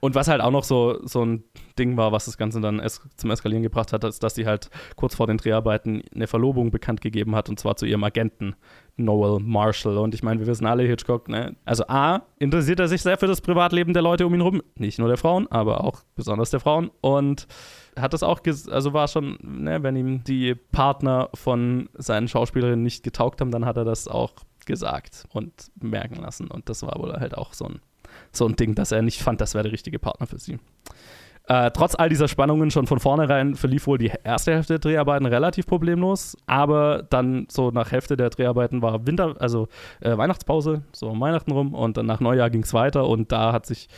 [0.00, 1.44] Und was halt auch noch so, so ein
[1.78, 4.70] Ding war, was das Ganze dann es zum Eskalieren gebracht hat, ist, dass sie halt
[4.96, 8.54] kurz vor den Dreharbeiten eine Verlobung bekannt gegeben hat und zwar zu ihrem Agenten
[8.96, 9.98] Noel Marshall.
[9.98, 11.56] Und ich meine, wir wissen alle, Hitchcock, ne?
[11.64, 14.98] Also A, interessiert er sich sehr für das Privatleben der Leute um ihn rum, nicht
[14.98, 16.90] nur der Frauen, aber auch besonders der Frauen.
[17.00, 17.46] Und
[17.96, 23.02] hat das auch, also war schon, ne, wenn ihm die Partner von seinen Schauspielerinnen nicht
[23.02, 24.32] getaugt haben, dann hat er das auch
[24.66, 26.48] gesagt und merken lassen.
[26.48, 27.80] Und das war wohl halt auch so ein,
[28.32, 30.58] so ein Ding, dass er nicht fand, das wäre der richtige Partner für sie.
[31.46, 35.26] Äh, trotz all dieser Spannungen schon von vornherein verlief wohl die erste Hälfte der Dreharbeiten
[35.26, 39.68] relativ problemlos, aber dann so nach Hälfte der Dreharbeiten war Winter, also
[40.00, 43.52] äh, Weihnachtspause, so um Weihnachten rum und dann nach Neujahr ging es weiter und da
[43.52, 43.88] hat sich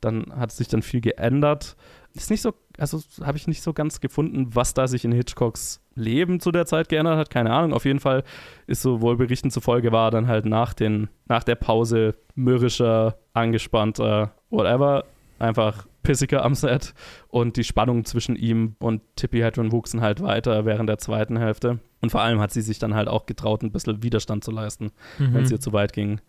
[0.00, 1.76] dann hat sich dann viel geändert.
[2.14, 5.80] ist nicht so, also habe ich nicht so ganz gefunden, was da sich in Hitchcocks
[5.94, 7.30] Leben zu der Zeit geändert hat.
[7.30, 7.72] Keine Ahnung.
[7.72, 8.22] Auf jeden Fall
[8.66, 14.32] ist so wohl Berichten zufolge war dann halt nach, den, nach der Pause mürrischer, angespannter,
[14.50, 15.04] whatever,
[15.38, 16.94] einfach pissiger am Set
[17.28, 21.80] und die Spannung zwischen ihm und Tippi Hedren wuchsen halt weiter während der zweiten Hälfte.
[22.00, 24.92] Und vor allem hat sie sich dann halt auch getraut, ein bisschen Widerstand zu leisten,
[25.18, 25.34] mhm.
[25.34, 26.20] wenn es ihr zu weit ging.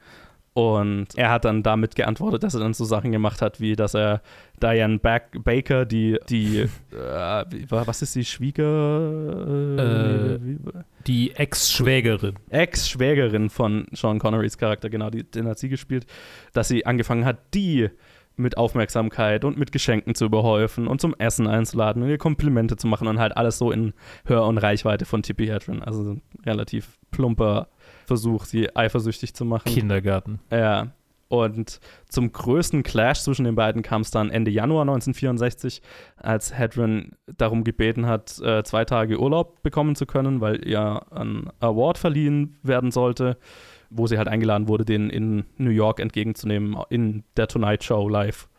[0.54, 3.94] Und er hat dann damit geantwortet, dass er dann so Sachen gemacht hat, wie dass
[3.94, 4.24] er
[4.60, 6.62] Diane Back Baker, die, die
[6.92, 9.78] äh, was ist die Schwieger?
[9.78, 10.40] Äh,
[11.06, 12.34] die Ex-Schwägerin.
[12.50, 16.08] Ex-Schwägerin von Sean Connerys Charakter, genau, die, den hat sie gespielt,
[16.54, 17.92] dass sie angefangen hat, die
[18.38, 22.88] mit Aufmerksamkeit und mit Geschenken zu überhäufen und zum Essen einzuladen und ihr Komplimente zu
[22.88, 23.94] machen und halt alles so in
[24.26, 25.82] Hör- und Reichweite von Tippi Hedren.
[25.82, 27.68] Also relativ plumper
[28.06, 29.72] Versuch, sie eifersüchtig zu machen.
[29.72, 30.40] Kindergarten.
[30.52, 30.92] Ja.
[31.30, 35.82] Und zum größten Clash zwischen den beiden kam es dann Ende Januar 1964,
[36.16, 41.50] als Hedren darum gebeten hat, äh, zwei Tage Urlaub bekommen zu können, weil ihr ein
[41.60, 43.38] Award verliehen werden sollte,
[43.90, 48.50] wo sie halt eingeladen wurde, den in New York entgegenzunehmen, in der Tonight Show live.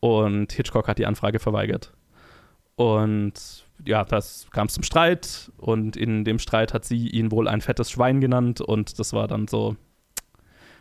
[0.00, 1.92] Und Hitchcock hat die Anfrage verweigert.
[2.76, 7.60] Und ja, das kam zum Streit und in dem Streit hat sie ihn wohl ein
[7.60, 9.76] fettes Schwein genannt und das war dann so.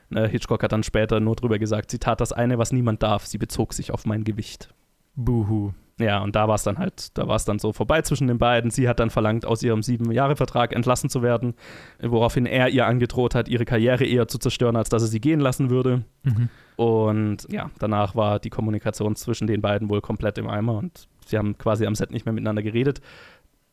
[0.10, 3.26] Ne, Hitchcock hat dann später nur drüber gesagt, sie tat das eine, was niemand darf,
[3.26, 4.70] sie bezog sich auf mein Gewicht.
[5.16, 5.74] Buhu.
[5.98, 8.38] Ja, und da war es dann halt, da war es dann so vorbei zwischen den
[8.38, 8.70] beiden.
[8.70, 11.54] Sie hat dann verlangt, aus ihrem sieben-Jahre-Vertrag entlassen zu werden,
[12.02, 15.40] woraufhin er ihr angedroht hat, ihre Karriere eher zu zerstören, als dass er sie gehen
[15.40, 16.04] lassen würde.
[16.24, 16.50] Mhm.
[16.76, 21.38] Und ja, danach war die Kommunikation zwischen den beiden wohl komplett im Eimer und sie
[21.38, 23.00] haben quasi am Set nicht mehr miteinander geredet.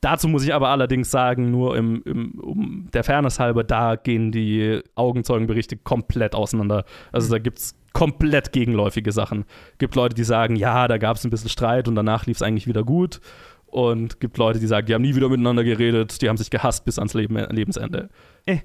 [0.02, 4.32] Dazu muss ich aber allerdings sagen, nur im, im, um der Fairness halber, da gehen
[4.32, 6.84] die Augenzeugenberichte komplett auseinander.
[7.12, 9.44] Also da gibt es komplett gegenläufige Sachen.
[9.78, 12.42] Gibt Leute, die sagen, ja, da gab es ein bisschen Streit und danach lief es
[12.42, 13.20] eigentlich wieder gut.
[13.66, 16.84] Und gibt Leute, die sagen, die haben nie wieder miteinander geredet, die haben sich gehasst
[16.84, 18.10] bis ans Leben, Lebensende.
[18.44, 18.58] Eh,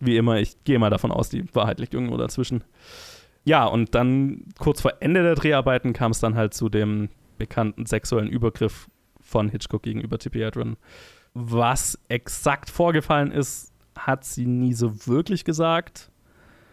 [0.00, 2.64] wie immer, ich gehe mal davon aus, die Wahrheit liegt irgendwo dazwischen.
[3.44, 7.84] Ja, und dann kurz vor Ende der Dreharbeiten kam es dann halt zu dem bekannten
[7.84, 8.88] sexuellen Übergriff
[9.28, 10.76] von Hitchcock gegenüber Tippi Hedren.
[11.34, 16.10] Was exakt vorgefallen ist, hat sie nie so wirklich gesagt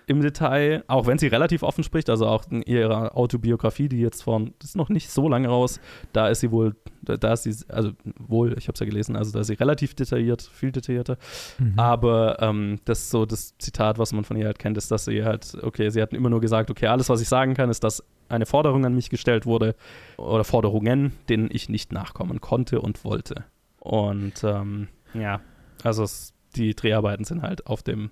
[0.08, 4.24] im Detail, auch wenn sie relativ offen spricht, also auch in ihrer Autobiografie, die jetzt
[4.24, 5.80] von, das ist noch nicht so lange raus,
[6.13, 9.32] da ist sie wohl, da ist sie, also wohl, ich habe es ja gelesen, also
[9.32, 11.18] da ist sie relativ detailliert, viel detaillierter,
[11.58, 11.74] mhm.
[11.78, 15.06] aber ähm, das ist so das Zitat, was man von ihr halt kennt, ist, dass
[15.06, 17.84] sie halt, okay, sie hat immer nur gesagt, okay, alles, was ich sagen kann, ist,
[17.84, 19.76] dass eine Forderung an mich gestellt wurde
[20.18, 23.46] oder Forderungen, denen ich nicht nachkommen konnte und wollte.
[23.80, 25.41] Und ähm, ja,
[25.84, 28.10] also es, die Dreharbeiten sind halt auf dem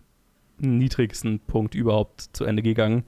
[0.57, 3.03] niedrigsten Punkt überhaupt zu Ende gegangen.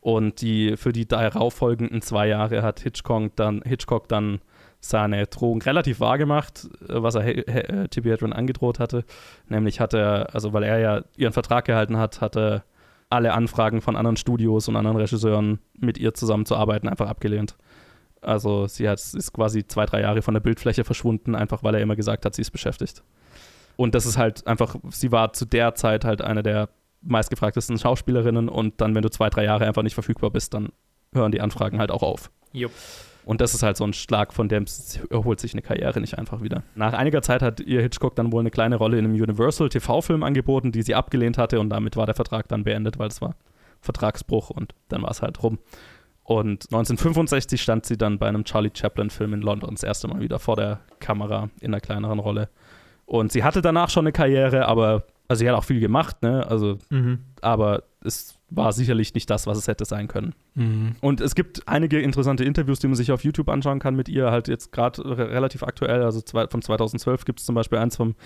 [0.00, 4.40] Und die, für die darauffolgenden zwei Jahre hat Hitchcock dann, Hitchcock dann
[4.80, 9.04] seine Drohung relativ wahr gemacht, was er äh, Tippi Hedren angedroht hatte.
[9.48, 12.64] Nämlich hat er, also weil er ja ihren Vertrag gehalten hat, hat er
[13.10, 17.56] alle Anfragen von anderen Studios und anderen Regisseuren mit ihr zusammenzuarbeiten einfach abgelehnt.
[18.22, 21.80] Also sie hat, ist quasi zwei, drei Jahre von der Bildfläche verschwunden, einfach weil er
[21.80, 23.02] immer gesagt hat, sie ist beschäftigt.
[23.76, 26.68] Und das ist halt einfach, sie war zu der Zeit halt eine der
[27.02, 30.70] meistgefragtesten Schauspielerinnen und dann, wenn du zwei, drei Jahre einfach nicht verfügbar bist, dann
[31.12, 32.30] hören die Anfragen halt auch auf.
[32.52, 32.72] Jupp.
[33.24, 34.64] Und das ist halt so ein Schlag, von dem
[35.10, 36.62] erholt sich eine Karriere nicht einfach wieder.
[36.74, 40.22] Nach einiger Zeit hat ihr Hitchcock dann wohl eine kleine Rolle in einem Universal TV-Film
[40.22, 43.36] angeboten, die sie abgelehnt hatte und damit war der Vertrag dann beendet, weil es war
[43.80, 45.58] Vertragsbruch und dann war es halt rum.
[46.24, 50.38] Und 1965 stand sie dann bei einem Charlie Chaplin-Film in London das erste Mal wieder
[50.38, 52.48] vor der Kamera in einer kleineren Rolle.
[53.04, 56.44] Und sie hatte danach schon eine Karriere, aber also sie hat auch viel gemacht, ne?
[56.48, 57.20] Also, mhm.
[57.40, 60.34] aber es war sicherlich nicht das, was es hätte sein können.
[60.56, 60.96] Mhm.
[61.00, 64.32] Und es gibt einige interessante Interviews, die man sich auf YouTube anschauen kann mit ihr,
[64.32, 66.02] halt jetzt gerade relativ aktuell.
[66.02, 68.16] Also zwei, von 2012 gibt es zum Beispiel eins vom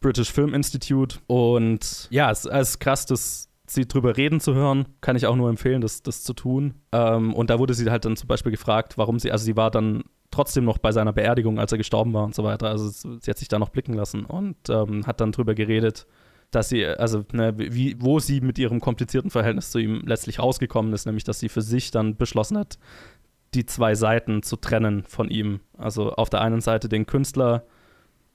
[0.00, 1.20] British Film Institute.
[1.28, 5.36] Und ja, es, es ist krass, das sie drüber reden zu hören, kann ich auch
[5.36, 6.74] nur empfehlen, das, das zu tun.
[6.92, 9.70] Ähm, und da wurde sie halt dann zum Beispiel gefragt, warum sie, also sie war
[9.70, 12.68] dann trotzdem noch bei seiner Beerdigung, als er gestorben war und so weiter.
[12.68, 16.06] Also sie hat sich da noch blicken lassen und ähm, hat dann drüber geredet,
[16.50, 20.92] dass sie, also ne, wie, wo sie mit ihrem komplizierten Verhältnis zu ihm letztlich rausgekommen
[20.92, 22.78] ist, nämlich dass sie für sich dann beschlossen hat,
[23.54, 25.60] die zwei Seiten zu trennen von ihm.
[25.76, 27.64] Also auf der einen Seite den Künstler,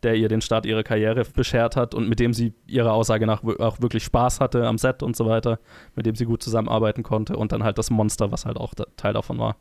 [0.04, 3.44] der ihr den Start ihrer Karriere beschert hat und mit dem sie ihrer Aussage nach
[3.44, 5.60] auch wirklich Spaß hatte am Set und so weiter,
[5.96, 9.14] mit dem sie gut zusammenarbeiten konnte und dann halt das Monster, was halt auch Teil
[9.14, 9.58] davon war.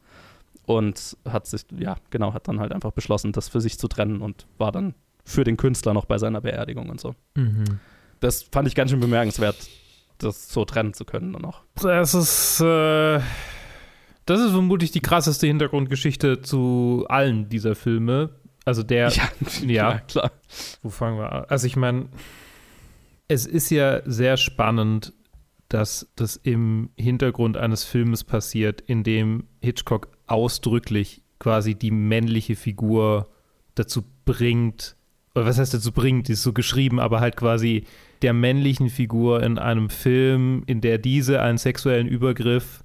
[0.67, 4.23] Und hat sich, ja, genau, hat dann halt einfach beschlossen, das für sich zu trennen
[4.23, 7.15] und war dann für den Künstler noch bei seiner Beerdigung und so.
[7.35, 7.81] Mhm
[8.25, 9.57] das fand ich ganz schön bemerkenswert,
[10.19, 11.63] das so trennen zu können dann noch.
[11.77, 13.21] Das ist, äh,
[14.27, 18.31] Das ist vermutlich die krasseste Hintergrundgeschichte zu allen dieser Filme.
[18.65, 19.13] Also der.
[19.63, 19.99] Ja, ja.
[19.99, 20.33] klar.
[20.83, 21.45] Wo fangen wir an?
[21.49, 22.09] Also ich meine,
[23.29, 25.13] es ist ja sehr spannend,
[25.69, 33.29] dass das im Hintergrund eines Filmes passiert, in dem Hitchcock ausdrücklich quasi die männliche Figur
[33.75, 34.97] dazu bringt,
[35.35, 37.85] oder was heißt dazu bringt, die ist so geschrieben, aber halt quasi
[38.25, 42.83] der männlichen Figur in einem Film, in der diese einen sexuellen Übergriff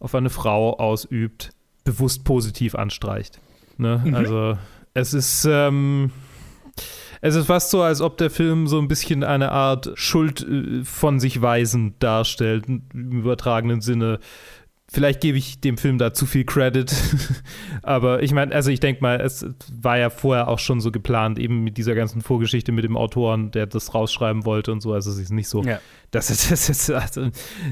[0.00, 1.50] auf eine Frau ausübt,
[1.84, 3.40] bewusst positiv anstreicht.
[3.78, 4.02] Ne?
[4.04, 4.14] Mhm.
[4.14, 4.58] Also
[4.92, 6.10] es ist, ähm,
[7.20, 10.82] es ist fast so, als ob der Film so ein bisschen eine Art Schuld äh,
[10.82, 14.18] von sich weisend darstellt, im übertragenen Sinne.
[14.92, 16.94] Vielleicht gebe ich dem Film da zu viel Credit,
[17.82, 21.38] aber ich meine, also ich denke mal, es war ja vorher auch schon so geplant,
[21.38, 24.92] eben mit dieser ganzen Vorgeschichte mit dem Autoren, der das rausschreiben wollte und so.
[24.92, 25.80] Also es ist nicht so, Ja.
[26.10, 27.30] dass er das jetzt also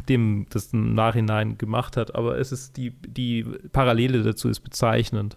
[0.09, 5.37] dem das im Nachhinein gemacht hat, aber es ist die, die Parallele dazu ist bezeichnend.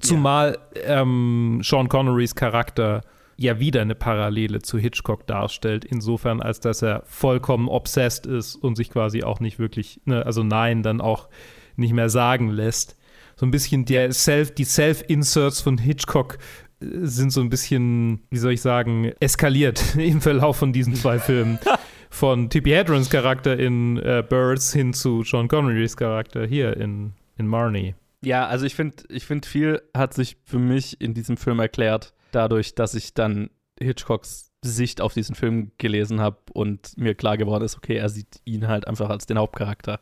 [0.00, 3.02] Zumal ähm, Sean Connerys Charakter
[3.42, 8.76] ja wieder eine Parallele zu Hitchcock darstellt, insofern, als dass er vollkommen obsessed ist und
[8.76, 11.28] sich quasi auch nicht wirklich, ne, also Nein dann auch
[11.76, 12.96] nicht mehr sagen lässt.
[13.36, 16.38] So ein bisschen der Self, die Self-Inserts von Hitchcock
[16.80, 21.18] äh, sind so ein bisschen, wie soll ich sagen, eskaliert im Verlauf von diesen zwei
[21.18, 21.58] Filmen.
[22.14, 27.46] Von Tippi Hedrons Charakter in äh, Birds hin zu Sean Connerys Charakter hier in, in
[27.46, 27.94] Marnie.
[28.22, 32.12] Ja, also ich finde, ich finde, viel hat sich für mich in diesem Film erklärt,
[32.34, 37.64] dadurch, dass ich dann Hitchcocks Sicht auf diesen Film gelesen habe und mir klar geworden
[37.64, 40.00] ist, okay, er sieht ihn halt einfach als den Hauptcharakter.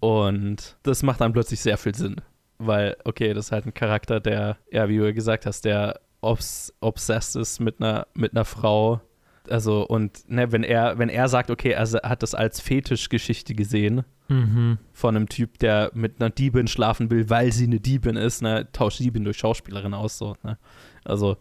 [0.00, 2.16] Und das macht dann plötzlich sehr viel Sinn.
[2.58, 6.74] Weil, okay, das ist halt ein Charakter, der, ja, wie du gesagt hast, der obs
[6.80, 9.00] obsessed ist mit einer, mit einer Frau.
[9.48, 14.04] Also, und ne, wenn er, wenn er sagt, okay, er hat das als Fetischgeschichte gesehen,
[14.28, 14.78] Mhm.
[14.92, 18.68] von einem Typ, der mit einer Diebin schlafen will, weil sie eine Diebin ist, ne,
[18.72, 20.56] tauscht Diebin durch Schauspielerin aus, so, ne.
[21.04, 21.36] Also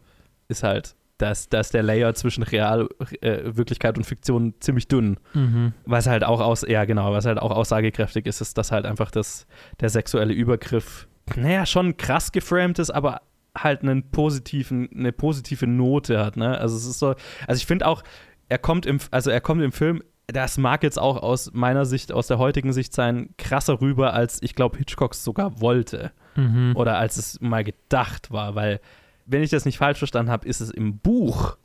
[0.47, 2.89] ist halt, da ist, da ist der Layer zwischen Real,
[3.21, 5.17] äh, Wirklichkeit und Fiktion ziemlich dünn.
[5.35, 5.73] Mhm.
[5.85, 9.11] Was halt auch aus, ja genau, was halt auch aussagekräftig ist, ist, dass halt einfach
[9.11, 9.45] das,
[9.81, 13.21] der sexuelle Übergriff, naja, schon krass geframed ist, aber
[13.57, 16.57] halt einen positiven, eine positive Note hat, ne?
[16.57, 17.15] Also es ist so,
[17.47, 18.03] also ich finde auch,
[18.47, 22.11] er kommt im, also er kommt im Film, das mag jetzt auch aus meiner Sicht,
[22.11, 26.11] aus der heutigen Sicht sein, krasser rüber, als ich glaube Hitchcock es sogar wollte.
[26.35, 26.73] Mhm.
[26.75, 28.79] Oder als es mal gedacht war, weil,
[29.25, 31.57] wenn ich das nicht falsch verstanden habe, ist es im Buch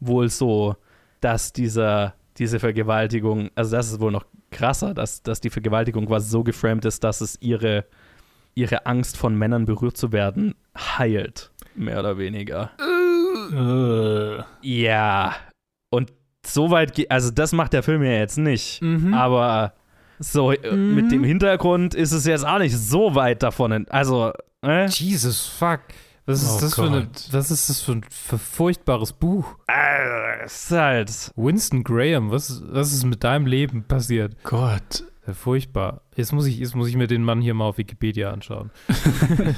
[0.00, 0.76] wohl so,
[1.20, 6.30] dass dieser, diese Vergewaltigung, also das ist wohl noch krasser, dass, dass die Vergewaltigung quasi
[6.30, 7.86] so geframed ist, dass es ihre,
[8.54, 12.70] ihre Angst von Männern berührt zu werden heilt, mehr oder weniger.
[13.52, 15.34] Äh, Ja,
[15.90, 16.12] und
[16.46, 19.14] soweit, ge- also das macht der Film ja jetzt nicht, Mhm.
[19.14, 19.74] aber
[20.18, 24.32] so äh, mit dem Hintergrund ist es jetzt auch nicht so weit davon, ent- also,
[24.64, 25.80] äh, Jesus fuck.
[26.24, 29.56] Was ist Oh das für eine, was ist das für ein für furchtbares Buch?
[29.68, 34.36] äh, ist halt, Winston Graham, was, was ist mit deinem Leben passiert?
[34.44, 35.02] Gott.
[35.26, 36.02] Ja, furchtbar.
[36.16, 38.70] Jetzt muss ich, jetzt muss ich mir den Mann hier mal auf Wikipedia anschauen.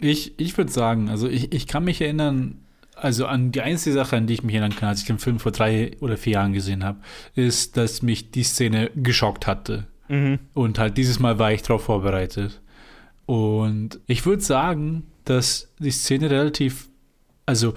[0.00, 2.56] Ich, ich würde sagen, also ich, ich kann mich erinnern,
[2.96, 5.38] also an die einzige Sache, an die ich mich erinnern kann, als ich den Film
[5.38, 6.98] vor drei oder vier Jahren gesehen habe,
[7.34, 9.86] ist, dass mich die Szene geschockt hatte.
[10.08, 10.40] mhm.
[10.54, 12.60] Und halt dieses Mal war ich darauf vorbereitet.
[13.26, 16.88] Und ich würde sagen, dass die Szene relativ,
[17.46, 17.74] also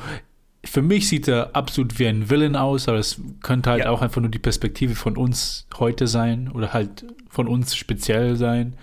[0.65, 3.89] für mich sieht er absolut wie ein Villain aus, aber es könnte halt Ja.
[3.91, 8.73] auch einfach nur die Perspektive von uns heute sein oder halt von uns speziell sein.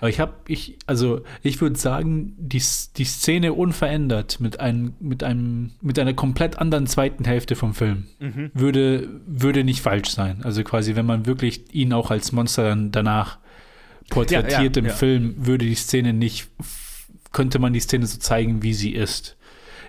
[0.00, 2.60] Aber ich habe, ich, also ich würde sagen, die,
[2.96, 8.08] die Szene unverändert mit einem, mit einem, mit einer komplett anderen zweiten Hälfte vom Film
[8.18, 8.50] Mhm.
[8.52, 10.40] würde, würde nicht falsch sein.
[10.42, 13.38] Also quasi, wenn man wirklich ihn auch als Monster dann danach
[14.10, 14.96] porträtiert Ja, ja, im.
[14.96, 16.48] Film, würde die Szene nicht,
[17.32, 19.36] könnte man die Szene so zeigen, wie sie ist.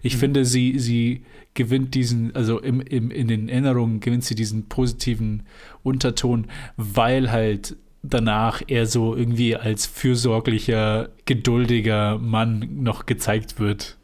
[0.03, 4.67] Ich finde, sie, sie gewinnt diesen, also im, im, in den Erinnerungen gewinnt sie diesen
[4.67, 5.43] positiven
[5.81, 13.97] Unterton, weil halt danach er so irgendwie als fürsorglicher, geduldiger Mann noch gezeigt wird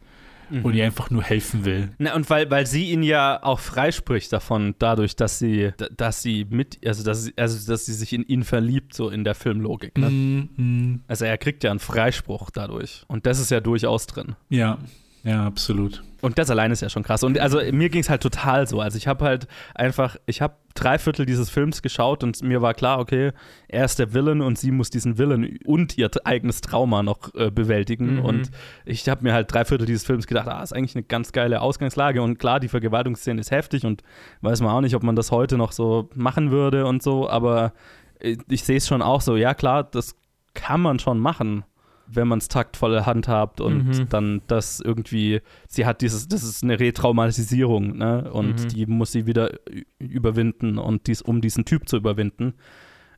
[0.62, 1.90] und ihr einfach nur helfen will.
[1.98, 6.46] Na, und weil, weil sie ihn ja auch freispricht davon, dadurch, dass sie, dass sie
[6.48, 9.96] mit, also dass sie, also dass sie sich in ihn verliebt, so in der Filmlogik.
[9.96, 10.10] Ne?
[10.10, 11.00] Mm, mm.
[11.06, 13.04] Also er kriegt ja einen Freispruch dadurch.
[13.06, 14.34] Und das ist ja durchaus drin.
[14.48, 14.78] Ja,
[15.22, 16.02] ja, absolut.
[16.22, 17.22] Und das allein ist ja schon krass.
[17.22, 18.80] Und also mir ging es halt total so.
[18.80, 22.74] Also ich habe halt einfach, ich habe drei Viertel dieses Films geschaut und mir war
[22.74, 23.32] klar, okay,
[23.68, 27.50] er ist der Villain und sie muss diesen Villain und ihr eigenes Trauma noch äh,
[27.50, 28.16] bewältigen.
[28.16, 28.24] Mhm.
[28.24, 28.50] Und
[28.84, 31.62] ich habe mir halt drei Viertel dieses Films gedacht, ah, ist eigentlich eine ganz geile
[31.62, 32.20] Ausgangslage.
[32.22, 34.02] Und klar, die Vergewaltigungsszene ist heftig und
[34.42, 37.30] weiß man auch nicht, ob man das heute noch so machen würde und so.
[37.30, 37.72] Aber
[38.20, 40.16] ich, ich sehe es schon auch so, ja klar, das
[40.52, 41.64] kann man schon machen,
[42.12, 44.08] wenn man es taktvoll handhabt und Mhm.
[44.08, 48.30] dann das irgendwie, sie hat dieses, das ist eine Retraumatisierung, ne?
[48.32, 48.68] Und Mhm.
[48.68, 49.52] die muss sie wieder
[49.98, 52.54] überwinden und dies, um diesen Typ zu überwinden.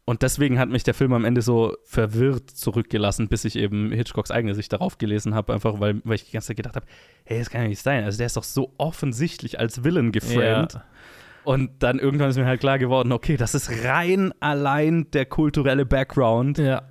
[0.05, 4.32] Und deswegen hat mich der Film am Ende so verwirrt zurückgelassen, bis ich eben Hitchcocks
[4.32, 6.86] eigene Sicht darauf gelesen habe, einfach weil, weil ich die ganze Zeit gedacht habe,
[7.24, 8.03] hey, das kann ja nicht sein.
[8.03, 10.72] Also der ist doch so offensichtlich als Villain geframed.
[10.74, 10.84] Ja.
[11.45, 15.86] Und dann irgendwann ist mir halt klar geworden, okay, das ist rein allein der kulturelle
[15.86, 16.59] Background.
[16.59, 16.82] Ja.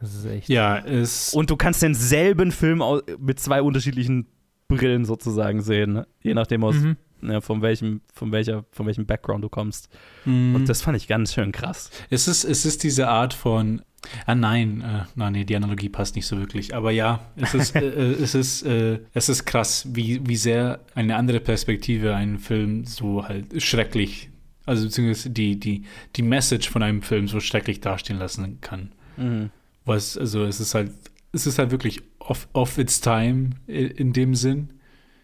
[0.00, 0.48] Das ist echt.
[0.48, 1.34] Ja, es.
[1.34, 2.82] Und du kannst denselben Film
[3.18, 4.26] mit zwei unterschiedlichen
[4.68, 6.06] Brillen sozusagen sehen, ne?
[6.22, 6.96] je nachdem aus, Mhm.
[7.22, 9.88] ne, von welchem, von welcher, von welchem Background du kommst.
[10.24, 10.54] Mhm.
[10.54, 11.90] Und das fand ich ganz schön krass.
[12.10, 13.82] Es ist, es ist diese Art von.
[14.26, 16.74] Ah nein, äh, nein, nee, die Analogie passt nicht so wirklich.
[16.76, 17.80] Aber ja, es ist, äh,
[18.12, 23.26] es ist, äh, es ist krass, wie, wie sehr eine andere Perspektive einen Film so
[23.26, 24.30] halt schrecklich,
[24.66, 25.82] also beziehungsweise die, die,
[26.14, 28.92] die Message von einem Film so schrecklich dastehen lassen kann.
[29.16, 29.50] Mhm.
[29.88, 30.92] Was, also es ist halt,
[31.32, 34.68] es ist halt wirklich off, off its time in dem Sinn.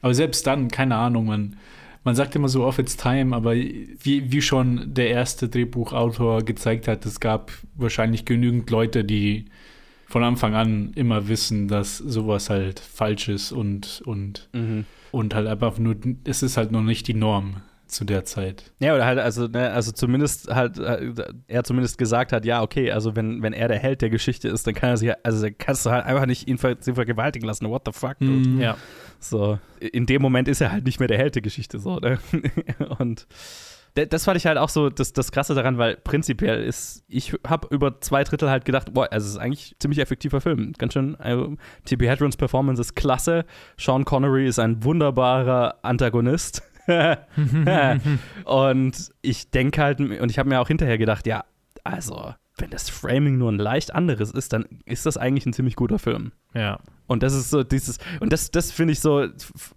[0.03, 1.57] Aber selbst dann, keine Ahnung, man,
[2.03, 6.89] man sagt immer so off its time, aber wie, wie schon der erste Drehbuchautor gezeigt
[6.89, 9.47] hat, es gab wahrscheinlich genügend Leute, die
[10.07, 14.85] von Anfang an immer wissen, dass sowas halt falsch ist und, und, Mhm.
[15.13, 18.73] und halt einfach nur, es ist halt noch nicht die Norm zu der Zeit.
[18.79, 21.13] Ja, oder halt, also, ne, also zumindest halt, äh,
[21.47, 24.67] er zumindest gesagt hat, ja, okay, also wenn, wenn er der Held der Geschichte ist,
[24.67, 27.47] dann kann er sich, also dann kannst du halt einfach nicht ihn ver sie vergewaltigen
[27.47, 27.69] lassen.
[27.69, 28.49] What the fuck, dude?
[28.49, 28.61] Mhm.
[28.61, 28.77] Ja.
[29.21, 32.19] So, in dem Moment ist er halt nicht mehr der Held der Geschichte, so, ne?
[32.99, 33.27] Und
[33.95, 37.69] das fand ich halt auch so das, das Krasse daran, weil prinzipiell ist, ich habe
[37.71, 40.73] über zwei Drittel halt gedacht, boah, also es ist eigentlich ein ziemlich effektiver Film.
[40.79, 41.55] Ganz schön, also,
[41.85, 42.09] T.P.
[42.09, 43.45] Hedrons Performance ist klasse.
[43.79, 46.63] Sean Connery ist ein wunderbarer Antagonist.
[48.45, 51.45] und ich denke halt, und ich habe mir auch hinterher gedacht, ja,
[51.83, 55.77] also, wenn das Framing nur ein leicht anderes ist, dann ist das eigentlich ein ziemlich
[55.77, 56.33] guter Film.
[56.55, 56.79] Ja.
[57.07, 59.27] Und das ist so dieses, und das, das finde ich so,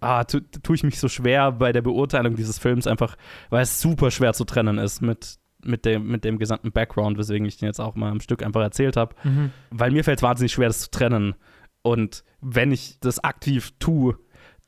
[0.00, 3.16] ah, tu, tue ich mich so schwer bei der Beurteilung dieses Films, einfach,
[3.50, 7.46] weil es super schwer zu trennen ist mit, mit, dem, mit dem gesamten Background, weswegen
[7.46, 9.14] ich den jetzt auch mal am Stück einfach erzählt habe.
[9.24, 9.50] Mhm.
[9.70, 11.34] Weil mir fällt es wahnsinnig schwer, das zu trennen.
[11.82, 14.18] Und wenn ich das aktiv tue,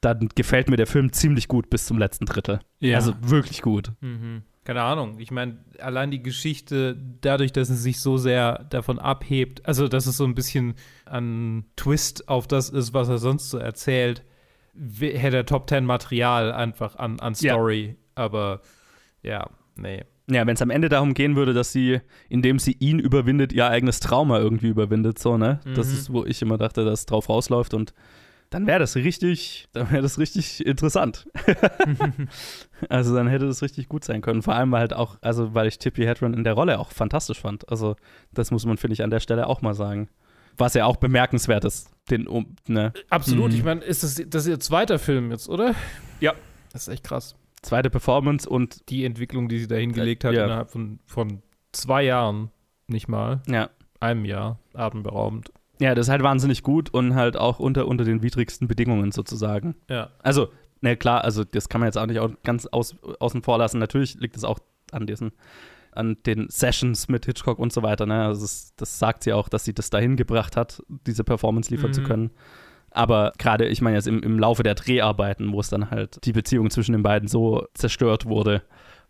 [0.01, 2.61] dann gefällt mir der Film ziemlich gut bis zum letzten Drittel.
[2.79, 2.97] Ja.
[2.97, 3.93] Also wirklich gut.
[4.01, 4.43] Mhm.
[4.65, 5.19] Keine Ahnung.
[5.19, 10.07] Ich meine, allein die Geschichte, dadurch, dass es sich so sehr davon abhebt, also dass
[10.07, 10.75] es so ein bisschen
[11.07, 14.23] ein Twist auf das ist, was er sonst so erzählt,
[15.01, 17.55] hätte er Top Ten Material einfach an, an Ja.
[17.55, 17.97] Story.
[18.15, 18.61] Aber
[19.23, 20.05] ja, nee.
[20.31, 23.67] Ja, wenn es am Ende darum gehen würde, dass sie, indem sie ihn überwindet, ihr
[23.67, 25.61] eigenes Trauma irgendwie überwindet, so, ne?
[25.75, 25.95] Das Mhm.
[25.95, 27.93] ist, wo ich immer dachte, dass es drauf rausläuft und
[28.51, 31.29] dann wäre das richtig, dann wäre das richtig interessant.
[32.89, 34.43] also dann hätte das richtig gut sein können.
[34.43, 37.41] Vor allem weil halt auch, also weil ich Tippy Hedron in der Rolle auch fantastisch
[37.41, 37.69] fand.
[37.69, 37.97] Also
[38.33, 40.09] das muss man, finde ich, an der Stelle auch mal sagen.
[40.59, 42.93] Was ja auch bemerkenswert ist, den, um, ne?
[43.09, 43.53] Absolut.
[43.53, 43.57] Mhm.
[43.57, 45.75] Ich meine, ist das, das ist ihr zweiter Film jetzt, oder?
[46.19, 46.35] Ja.
[46.73, 47.37] Das ist echt krass.
[47.63, 50.45] Zweite Performance und Die Entwicklung, die sie da hingelegt hat, Ja.
[50.45, 51.43] innerhalb von, von
[51.73, 52.51] zwei Jahren,
[52.89, 53.71] nicht mal, ja,
[54.01, 55.53] einem Jahr, atemberaubend.
[55.81, 59.75] Ja, das ist halt wahnsinnig gut und halt auch unter, unter den widrigsten Bedingungen sozusagen.
[59.89, 60.11] Ja.
[60.23, 60.49] Also,
[60.81, 63.79] ne, klar, also das kann man jetzt auch nicht au- ganz aus, außen vor lassen.
[63.79, 64.59] Natürlich liegt es auch
[64.93, 65.33] an diesen,
[65.93, 68.07] an den Sessions mit Hitchcock und so weiter.
[68.07, 68.23] Ne?
[68.27, 71.93] Also das, das sagt sie auch, dass sie das dahin gebracht hat, diese Performance liefern
[71.93, 72.07] zu Mhm.
[72.07, 72.31] können.
[72.93, 76.33] Aber gerade, ich meine jetzt im, im Laufe der Dreharbeiten, wo es dann halt die
[76.33, 78.63] Beziehung zwischen den beiden so zerstört wurde,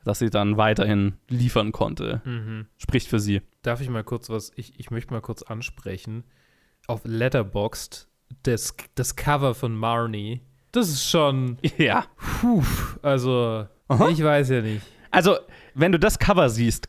[0.05, 2.67] dass sie dann weiterhin liefern konnte, Mhm.
[2.79, 3.41] spricht für sie.
[3.63, 6.25] Darf ich mal kurz was, ich, ich möchte mal kurz ansprechen.
[6.91, 8.07] Auf Letterboxd,
[8.43, 10.41] das, das Cover von Marnie,
[10.73, 12.05] das ist schon, Ja.
[12.41, 12.63] puh,
[13.03, 14.09] also, Aha.
[14.09, 14.83] ich weiß ja nicht.
[15.11, 15.37] Also,
[15.75, 16.89] wenn du das Cover siehst,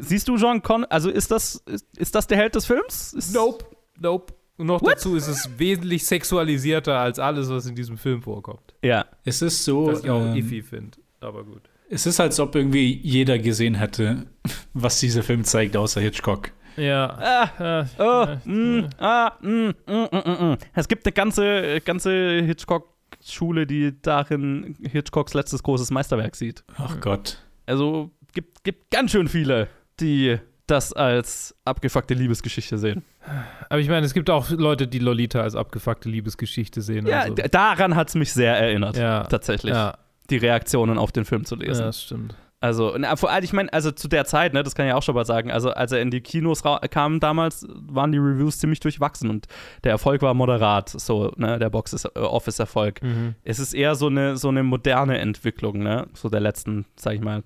[0.00, 3.12] siehst du John Con, also ist das, ist, ist das der Held des Films?
[3.12, 3.64] Ist, Nope,
[4.00, 4.32] nope.
[4.56, 4.92] Und noch What?
[4.94, 8.74] dazu ist es wesentlich sexualisierter als alles, was in diesem Film vorkommt.
[8.82, 9.06] Ja.
[9.24, 9.86] Es ist so.
[9.86, 11.62] Was ich auch ähm, iffy finde, aber gut.
[11.90, 14.26] Es ist, als ob irgendwie jeder gesehen hätte,
[14.74, 16.50] was dieser Film zeigt, außer Hitchcock.
[16.78, 17.50] Ja.
[17.58, 20.58] Ah, oh, mm, ah, mm, mm, mm, mm, mm.
[20.74, 26.64] Es gibt eine ganze, ganze Hitchcock-Schule, die darin Hitchcocks letztes großes Meisterwerk sieht.
[26.76, 27.38] Ach Gott.
[27.66, 29.68] Also gibt, gibt ganz schön viele,
[30.00, 33.04] die das als abgefuckte Liebesgeschichte sehen.
[33.68, 37.06] Aber ich meine, es gibt auch Leute, die Lolita als abgefuckte Liebesgeschichte sehen.
[37.06, 37.34] Ja, also.
[37.34, 39.98] daran hat es mich sehr erinnert, ja, tatsächlich, ja,
[40.30, 41.80] die Reaktionen auf den Film zu lesen.
[41.80, 42.34] ja, das stimmt.
[42.60, 45.02] Also, na, vor allem, ich meine, also zu der Zeit, ne, das kann ich auch
[45.02, 48.80] schon mal sagen, also als er in die Kinos kam damals, waren die Reviews ziemlich
[48.80, 49.46] durchwachsen und
[49.84, 53.00] der Erfolg war moderat, so, ne, der Box-Office-Erfolg.
[53.00, 53.36] Mhm.
[53.44, 57.20] Es ist eher so eine, so eine moderne Entwicklung, ne, so der letzten, sag ich
[57.20, 57.44] mal,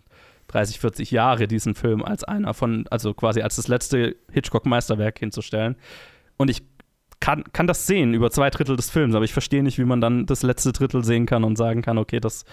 [0.48, 5.76] 30, 40 Jahre diesen Film als einer von, also quasi als das letzte Hitchcock-Meisterwerk hinzustellen.
[6.38, 6.62] Und ich
[7.20, 10.00] kann, kann das sehen über zwei Drittel des Films, aber ich verstehe nicht, wie man
[10.00, 12.44] dann das letzte Drittel sehen kann und sagen kann, okay, das,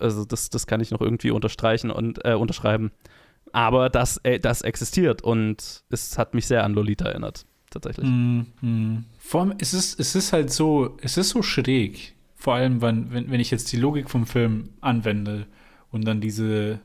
[0.00, 2.90] also das, das kann ich noch irgendwie unterstreichen und äh, unterschreiben.
[3.52, 8.08] Aber das, äh, das existiert und es hat mich sehr an Lolita erinnert, tatsächlich.
[8.08, 9.04] Mm, mm.
[9.18, 12.14] Vor allem, es ist, es ist halt so, es ist so schräg.
[12.34, 15.46] Vor allem, wenn, wenn, wenn ich jetzt die Logik vom Film anwende
[15.90, 16.80] und dann diese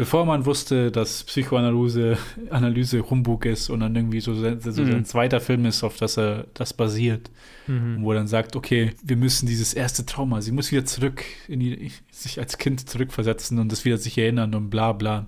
[0.00, 2.16] bevor man wusste, dass Psychoanalyse
[2.48, 4.92] Analyse Humbug ist und dann irgendwie so, sein, so mhm.
[4.92, 7.30] sein zweiter Film ist, auf das er das basiert,
[7.66, 7.98] mhm.
[8.00, 11.60] wo er dann sagt, okay, wir müssen dieses erste Trauma, sie muss wieder zurück in
[11.60, 15.26] die, sich als Kind zurückversetzen und das wieder sich erinnern und bla bla.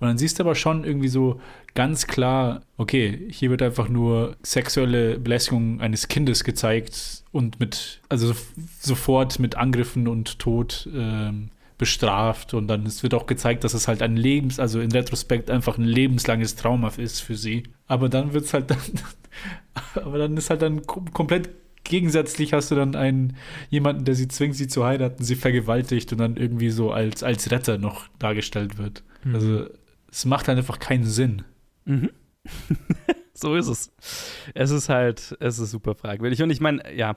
[0.00, 1.38] Und dann siehst du aber schon irgendwie so
[1.74, 8.34] ganz klar, okay, hier wird einfach nur sexuelle Belästigung eines Kindes gezeigt und mit, also
[8.80, 14.02] sofort mit Angriffen und Tod ähm, bestraft und dann wird auch gezeigt, dass es halt
[14.02, 17.64] ein Lebens, also in Retrospekt einfach ein lebenslanges Trauma ist für sie.
[17.86, 18.78] Aber dann wird es halt dann,
[19.94, 21.50] aber dann ist halt dann komplett
[21.84, 23.36] gegensätzlich hast du dann einen
[23.70, 27.50] jemanden, der sie zwingt, sie zu heiraten, sie vergewaltigt und dann irgendwie so als, als
[27.50, 29.04] Retter noch dargestellt wird.
[29.24, 29.34] Mhm.
[29.34, 29.66] Also
[30.10, 31.42] es macht halt einfach keinen Sinn.
[31.84, 32.10] Mhm.
[33.34, 33.92] so ist es.
[34.54, 36.42] Es ist halt, es ist super fragwürdig.
[36.42, 37.16] Und ich meine, ja,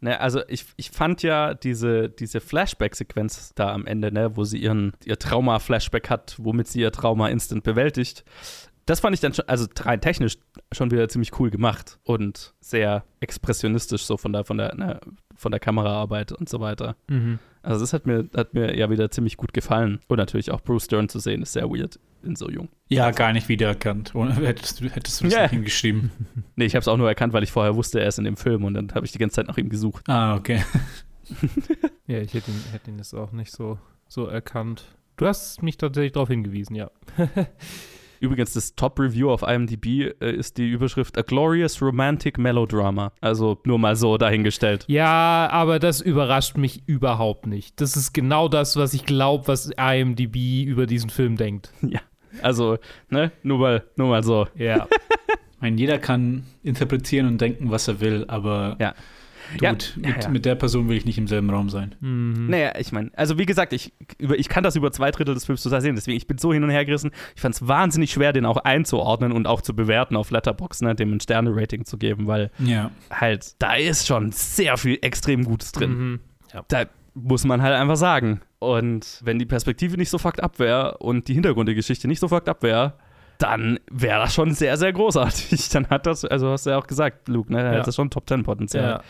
[0.00, 4.58] Ne, also ich, ich fand ja diese, diese Flashback-Sequenz da am Ende, ne, wo sie
[4.58, 8.24] ihren, ihr Trauma-Flashback hat, womit sie ihr Trauma instant bewältigt.
[8.84, 10.36] Das fand ich dann schon, also rein technisch
[10.70, 15.00] schon wieder ziemlich cool gemacht und sehr expressionistisch, so von der, von der, ne,
[15.34, 16.96] von der Kameraarbeit und so weiter.
[17.08, 17.38] Mhm.
[17.62, 20.00] Also das hat mir, hat mir ja wieder ziemlich gut gefallen.
[20.06, 22.68] Und natürlich auch Bruce Dern zu sehen, ist sehr weird in so jung.
[22.88, 24.12] Ja, gar nicht wiedererkannt.
[24.14, 25.42] Hättest du, hättest du das yeah.
[25.42, 26.10] nicht hingeschrieben?
[26.56, 28.36] nee, ich habe es auch nur erkannt, weil ich vorher wusste, er ist in dem
[28.36, 30.08] Film und dann habe ich die ganze Zeit nach ihm gesucht.
[30.08, 30.64] Ah, okay.
[32.06, 34.84] ja, ich hätte ihn, hätte ihn jetzt auch nicht so, so erkannt.
[35.16, 36.90] Du hast mich tatsächlich darauf hingewiesen, ja.
[38.20, 43.12] Übrigens, das Top-Review auf IMDb äh, ist die Überschrift A Glorious Romantic Melodrama.
[43.20, 44.84] Also nur mal so dahingestellt.
[44.88, 47.80] Ja, aber das überrascht mich überhaupt nicht.
[47.80, 51.72] Das ist genau das, was ich glaube, was IMDb über diesen Film denkt.
[51.82, 52.00] Ja.
[52.42, 52.78] Also,
[53.10, 54.46] ne, nur mal, nur mal so.
[54.56, 54.86] Ja.
[55.52, 58.94] ich meine, jeder kann interpretieren und denken, was er will, aber ja.
[59.52, 60.28] Dude, ja, mit, ja.
[60.28, 61.94] mit, der Person will ich nicht im selben Raum sein.
[62.00, 62.48] Mhm.
[62.48, 65.62] Naja, ich meine, also wie gesagt, ich, ich kann das über zwei Drittel des Films
[65.62, 67.12] total sehen, deswegen ich bin so hin und her gerissen.
[67.34, 70.94] Ich fand es wahnsinnig schwer, den auch einzuordnen und auch zu bewerten auf Letterboxd, ne,
[70.94, 72.90] dem ein Sterne-Rating zu geben, weil ja.
[73.10, 75.90] halt, da ist schon sehr viel extrem Gutes drin.
[75.90, 76.20] Mhm.
[76.52, 76.64] Ja.
[76.68, 76.84] Da
[77.14, 78.40] muss man halt einfach sagen.
[78.58, 82.48] Und wenn die Perspektive nicht so fucked up wäre und die Hintergrundgeschichte nicht so fucked
[82.48, 82.94] up wäre,
[83.38, 85.68] dann wäre das schon sehr, sehr großartig.
[85.72, 87.62] Dann hat das, also hast du ja auch gesagt, Luke, ne?
[87.62, 87.78] Ja.
[87.78, 88.84] Hat das schon Top Ten Potenzial.
[88.84, 89.02] Ja.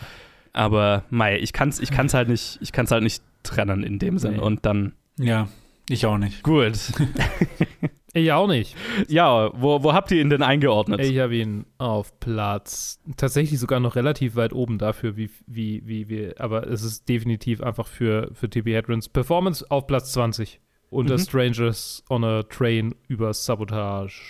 [0.52, 4.18] Aber Mai, ich kann's, ich kann's halt nicht, ich kann's halt nicht trennen in dem
[4.18, 4.34] Sinn.
[4.34, 4.40] Nee.
[4.40, 4.94] Und dann.
[5.18, 5.48] Ja,
[5.88, 6.42] ich auch nicht.
[6.42, 6.72] Gut.
[8.16, 8.76] ich auch nicht.
[9.08, 11.00] Ja, wo, wo habt ihr ihn denn eingeordnet?
[11.00, 16.08] Ich habe ihn auf Platz tatsächlich sogar noch relativ weit oben dafür, wie, wie, wie
[16.08, 20.60] wir, aber es ist definitiv einfach für, für TB Hedrons Performance auf Platz 20.
[20.88, 21.18] Unter mhm.
[21.18, 24.22] Strangers on a Train über Sabotage.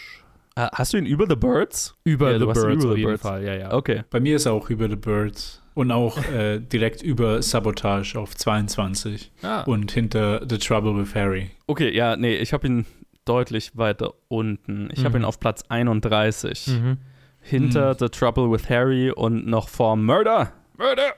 [0.56, 1.94] Hast du ihn über The Birds?
[2.04, 3.22] Über ja, The Birds über auf jeden Birds.
[3.22, 3.72] Fall, ja, ja.
[3.74, 4.04] Okay.
[4.08, 5.62] Bei mir ist er auch über The Birds.
[5.74, 9.30] Und auch äh, direkt über Sabotage auf 22.
[9.42, 9.60] Ah.
[9.64, 11.50] Und hinter The Trouble with Harry.
[11.66, 12.86] Okay, ja, nee, ich habe ihn
[13.26, 14.88] deutlich weiter unten.
[14.92, 15.04] Ich mhm.
[15.04, 16.68] habe ihn auf Platz 31.
[16.68, 16.98] Mhm.
[17.40, 17.98] Hinter mhm.
[17.98, 20.52] The Trouble with Harry und noch vor Murder.
[20.78, 21.14] Murder!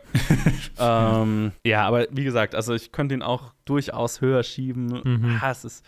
[0.78, 5.00] ähm, ja, aber wie gesagt, also ich könnte ihn auch durchaus höher schieben.
[5.04, 5.38] Mhm.
[5.40, 5.84] Ah, es ist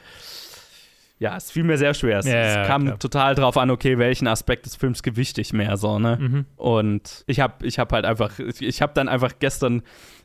[1.20, 2.18] ja, es fiel mir sehr schwer.
[2.18, 2.98] Es, ja, es kam klar.
[2.98, 6.16] total drauf an, okay, welchen Aspekt des Films gewichte ich mehr so, ne?
[6.18, 6.46] Mhm.
[6.56, 9.82] Und ich habe ich hab halt einfach, ich habe dann einfach gestern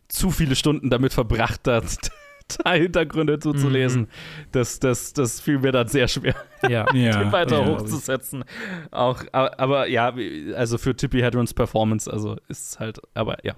[0.07, 1.87] zu viele Stunden damit verbracht, da, da
[2.65, 4.03] Hintergründe zuzulesen.
[4.03, 4.07] Mhm.
[4.51, 6.35] Das, das, das fiel mir dann sehr schwer,
[6.67, 6.85] ja.
[6.93, 7.31] ja.
[7.31, 8.43] weiter ja, hochzusetzen.
[8.91, 10.13] Auch, aber ja,
[10.55, 13.55] also für Tippy Hedrons Performance, also ist es halt, aber ja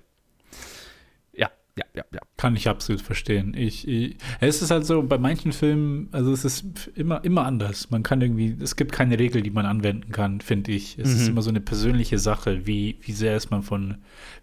[1.78, 2.19] ja, ja, ja.
[2.38, 3.53] Kann ich absolut verstehen.
[3.55, 7.89] Ich, ich, es ist halt so, bei manchen Filmen, also es ist immer, immer anders.
[7.91, 10.97] Man kann irgendwie, es gibt keine Regel, die man anwenden kann, finde ich.
[10.97, 11.15] Es mhm.
[11.15, 12.65] ist immer so eine persönliche Sache.
[12.65, 13.97] Wie, wie sehr ist man von,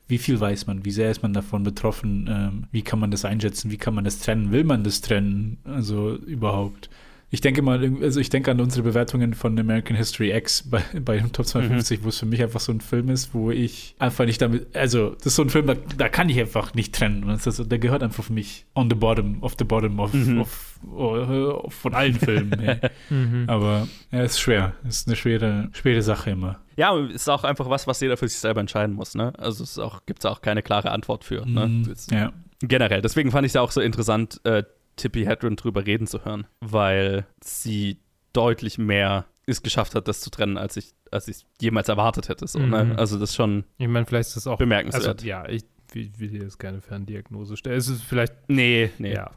[0.07, 3.24] wie viel weiß man, wie sehr ist man davon betroffen, ähm, wie kann man das
[3.24, 6.91] einschätzen, wie kann man das trennen, will man das trennen, also überhaupt.
[7.35, 11.18] Ich denke mal, also ich denke an unsere Bewertungen von American History X bei, bei
[11.18, 12.05] Top 250, mhm.
[12.05, 15.11] wo es für mich einfach so ein Film ist, wo ich einfach nicht damit, also
[15.16, 17.28] das ist so ein Film, da, da kann ich einfach nicht trennen.
[17.28, 20.43] Ist, der gehört einfach für mich on the bottom, of the bottom of, mhm.
[20.43, 22.80] of, of, of von allen Filmen.
[23.11, 23.47] mhm.
[23.49, 24.74] Aber ja, es ist schwer.
[24.87, 26.61] Es ist eine schwere, schwere Sache immer.
[26.76, 29.16] Ja, ist auch einfach was, was jeder für sich selber entscheiden muss.
[29.16, 29.32] Ne?
[29.39, 31.45] Also es gibt es auch keine klare Antwort für.
[31.45, 31.66] Ne?
[31.66, 31.95] Mhm.
[32.12, 32.32] Ja.
[32.61, 33.03] Generell.
[33.03, 34.62] Deswegen fand ich es auch so interessant, äh,
[34.97, 37.99] Tippi Hedren drüber reden zu hören, weil sie
[38.32, 42.47] deutlich mehr es geschafft hat, das zu trennen, als ich als ich jemals erwartet hätte.
[42.47, 42.84] So, ne?
[42.84, 42.97] Mhm.
[42.97, 45.18] Also das ist schon Ich meine, vielleicht ist das auch bemerkenswert.
[45.18, 47.78] Also, ja, ich will, will hier jetzt keine Ferndiagnose stellen.
[47.78, 49.14] Es ist vielleicht, nee, nee.
[49.14, 49.30] ja,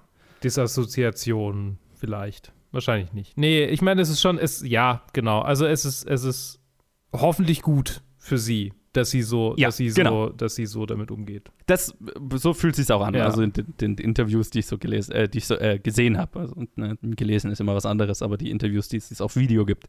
[0.44, 2.52] Disassoziation vielleicht.
[2.72, 3.38] Wahrscheinlich nicht.
[3.38, 5.40] Nee, ich meine, es ist schon, es, ja, genau.
[5.42, 6.60] Also es ist, es ist
[7.14, 10.28] hoffentlich gut für sie, dass sie so, Ja, dass sie genau.
[10.28, 11.50] so, dass sie so damit umgeht.
[11.68, 11.96] Das,
[12.36, 13.14] so fühlt sich auch an.
[13.14, 13.26] Ja.
[13.26, 16.40] Also in den, Interviews, die ich so gelesen, äh, die ich so äh, gesehen habe.
[16.40, 19.88] Also, ne, gelesen ist immer was anderes, aber die Interviews, die es auf Video gibt,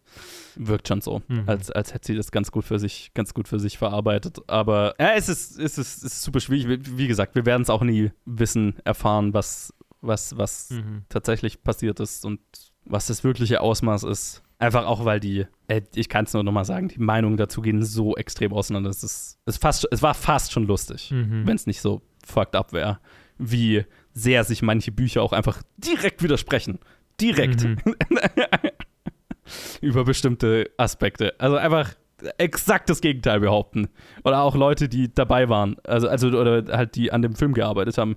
[0.57, 1.45] wirkt schon so, Mhm.
[1.47, 4.39] als, als hätte sie das ganz gut für sich, ganz gut für sich verarbeitet.
[4.47, 6.69] Aber ja, es ist, es ist, es ist super schwierig.
[6.69, 11.03] Wie, wie gesagt, wir werden es auch nie wissen, erfahren, was, was, was Mhm.
[11.09, 12.41] tatsächlich passiert ist und
[12.85, 14.43] was das wirkliche Ausmaß ist.
[14.61, 17.83] Einfach auch, weil die, äh, ich kann es nur nochmal sagen, die Meinungen dazu gehen
[17.85, 18.91] so extrem auseinander.
[18.91, 21.47] Es, ist, es, fast, es war fast schon lustig, Mhm.
[21.47, 22.99] wenn es nicht so fucked up wäre,
[23.39, 23.85] wie
[24.15, 26.81] sehr sich manche Bücher auch einfach direkt widersprechen.
[27.21, 27.63] Direkt.
[27.65, 27.79] Mhm.
[29.81, 31.35] Über bestimmte Aspekte.
[31.39, 31.95] Also einfach
[32.37, 33.89] exakt das Gegenteil behaupten.
[34.25, 37.97] Oder auch Leute, die dabei waren, also, also oder halt die an dem Film gearbeitet
[37.97, 38.17] haben,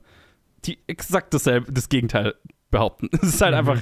[0.66, 2.34] die exakt dasselbe, das Gegenteil
[2.72, 3.10] behaupten.
[3.22, 3.60] Es ist halt Mhm.
[3.60, 3.82] einfach,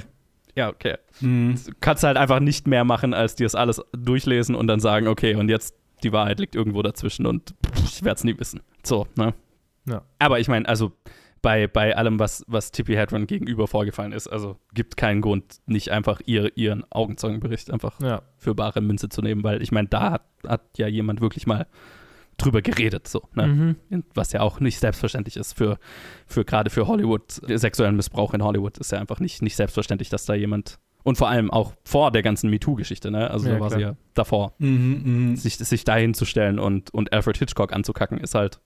[0.54, 0.96] ja, okay.
[1.20, 1.54] Mhm.
[1.66, 5.08] Du kannst halt einfach nicht mehr machen, als dir das alles durchlesen und dann sagen,
[5.08, 8.60] okay, und jetzt die Wahrheit liegt irgendwo dazwischen und ich werde es nie wissen.
[8.82, 9.34] So, ne?
[9.86, 10.02] Ja.
[10.18, 10.92] Aber ich meine, also
[11.42, 15.90] bei, bei allem, was, was Tippi Hedren gegenüber vorgefallen ist, also gibt keinen Grund, nicht
[15.90, 18.22] einfach ihr, ihren Augenzeugenbericht einfach Ja.
[18.36, 21.66] für bare Münze zu nehmen, weil ich meine, da hat, hat ja jemand wirklich mal
[22.40, 23.76] drüber geredet, so, ne?
[23.90, 24.04] Mhm.
[24.14, 25.78] Was ja auch nicht selbstverständlich ist für,
[26.26, 27.22] für gerade für Hollywood.
[27.58, 31.28] Sexuellen Missbrauch in Hollywood ist ja einfach nicht, nicht selbstverständlich, dass da jemand und vor
[31.30, 33.30] allem auch vor der ganzen MeToo-Geschichte, ne?
[33.30, 33.90] Also Ja, da war sie klar.
[33.92, 34.52] ja davor.
[34.58, 35.36] Mhm, mhm.
[35.36, 38.60] Sich, sich dahin zu stellen und, und Alfred Hitchcock anzukacken, ist halt,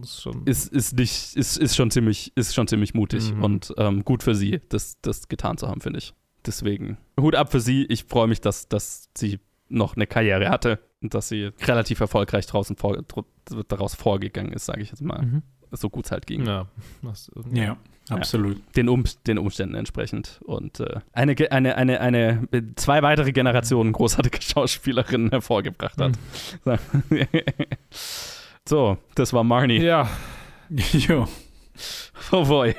[0.00, 0.42] Das ist schon.
[0.44, 3.42] ist, ist nicht, ist, ist schon ziemlich, ist schon ziemlich mutig Mhm.
[3.42, 6.12] und ähm, gut für sie, das, das getan zu haben, finde ich.
[6.44, 7.84] Deswegen, Hut ab für sie.
[7.86, 12.46] Ich freue mich, dass, dass sie noch eine Karriere hatte und dass sie relativ erfolgreich
[12.46, 13.24] draußen vor, dr-
[13.68, 15.22] daraus vorgegangen ist, sage ich jetzt mal.
[15.22, 15.42] Mhm.
[15.70, 16.46] So gut es halt ging.
[16.46, 16.66] Ja.
[17.02, 17.76] Das, Ja,
[18.08, 18.56] absolut.
[18.74, 20.40] Den, um, den Umständen entsprechend.
[20.44, 26.12] Und äh, eine, eine, eine, eine, zwei weitere Generationen großartige Schauspielerinnen hervorgebracht hat.
[28.66, 29.78] so, das war Marnie.
[29.82, 30.08] Ja.
[30.92, 31.28] jo.
[32.32, 32.74] Oh boy.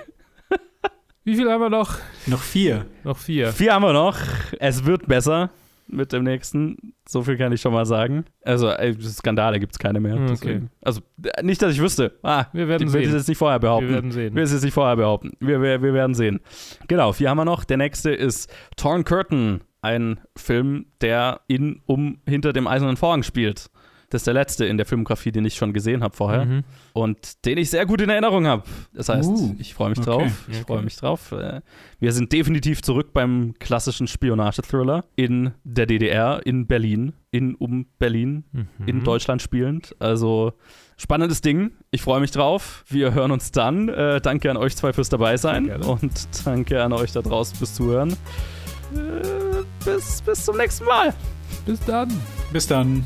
[1.24, 1.98] Wie viel haben wir noch?
[2.26, 2.86] Noch vier.
[3.04, 3.52] Noch vier.
[3.54, 4.18] Vier haben wir noch.
[4.60, 5.52] Es wird besser
[5.90, 6.94] mit dem nächsten.
[7.08, 8.26] So viel kann ich schon mal sagen.
[8.44, 8.72] Also,
[9.02, 10.16] Skandale gibt es keine mehr.
[10.16, 10.28] Okay.
[10.30, 10.70] deswegen.
[10.82, 11.02] Also,
[11.42, 12.18] nicht, dass ich wüsste.
[12.24, 13.14] Ah, Wir werden ich will sehen.
[13.16, 13.88] jetzt nicht vorher behaupten.
[13.88, 14.36] Wir werden sehen.
[14.36, 15.32] Will es jetzt nicht vorher behaupten.
[15.40, 16.40] Wir, wir, wir werden sehen.
[16.88, 17.64] Genau, vier haben wir noch.
[17.64, 19.62] Der nächste ist Torn Curtain.
[19.82, 23.70] Ein Film, der in, um, hinter dem eisernen Vorhang spielt.
[24.10, 26.46] Das ist der letzte in der Filmografie, den ich schon gesehen habe vorher.
[26.46, 26.64] Mhm.
[26.94, 28.64] Und den ich sehr gut in Erinnerung habe.
[28.94, 30.10] Das heißt, Uh, ich freue mich okay.
[30.10, 30.32] drauf.
[30.48, 30.66] Ich Okay.
[30.68, 31.32] freue mich drauf.
[31.32, 31.62] Äh,
[32.00, 38.46] Wir sind definitiv zurück beim klassischen Spionage-Thriller in der DDR, in Berlin, in um Berlin,
[38.52, 38.68] Mhm.
[38.88, 39.96] in Deutschland spielend.
[40.00, 40.54] Also
[40.98, 41.72] spannendes Ding.
[41.92, 42.84] Ich freue mich drauf.
[42.88, 43.90] Wir hören uns dann.
[43.90, 45.86] Äh, danke an euch zwei fürs dabei sein Gerne.
[45.86, 46.12] und
[46.46, 48.12] danke an euch da draußen fürs Zuhören.
[48.96, 51.14] Äh, bis, bis zum nächsten Mal.
[51.66, 52.10] Bis dann.
[52.52, 53.06] Bis dann.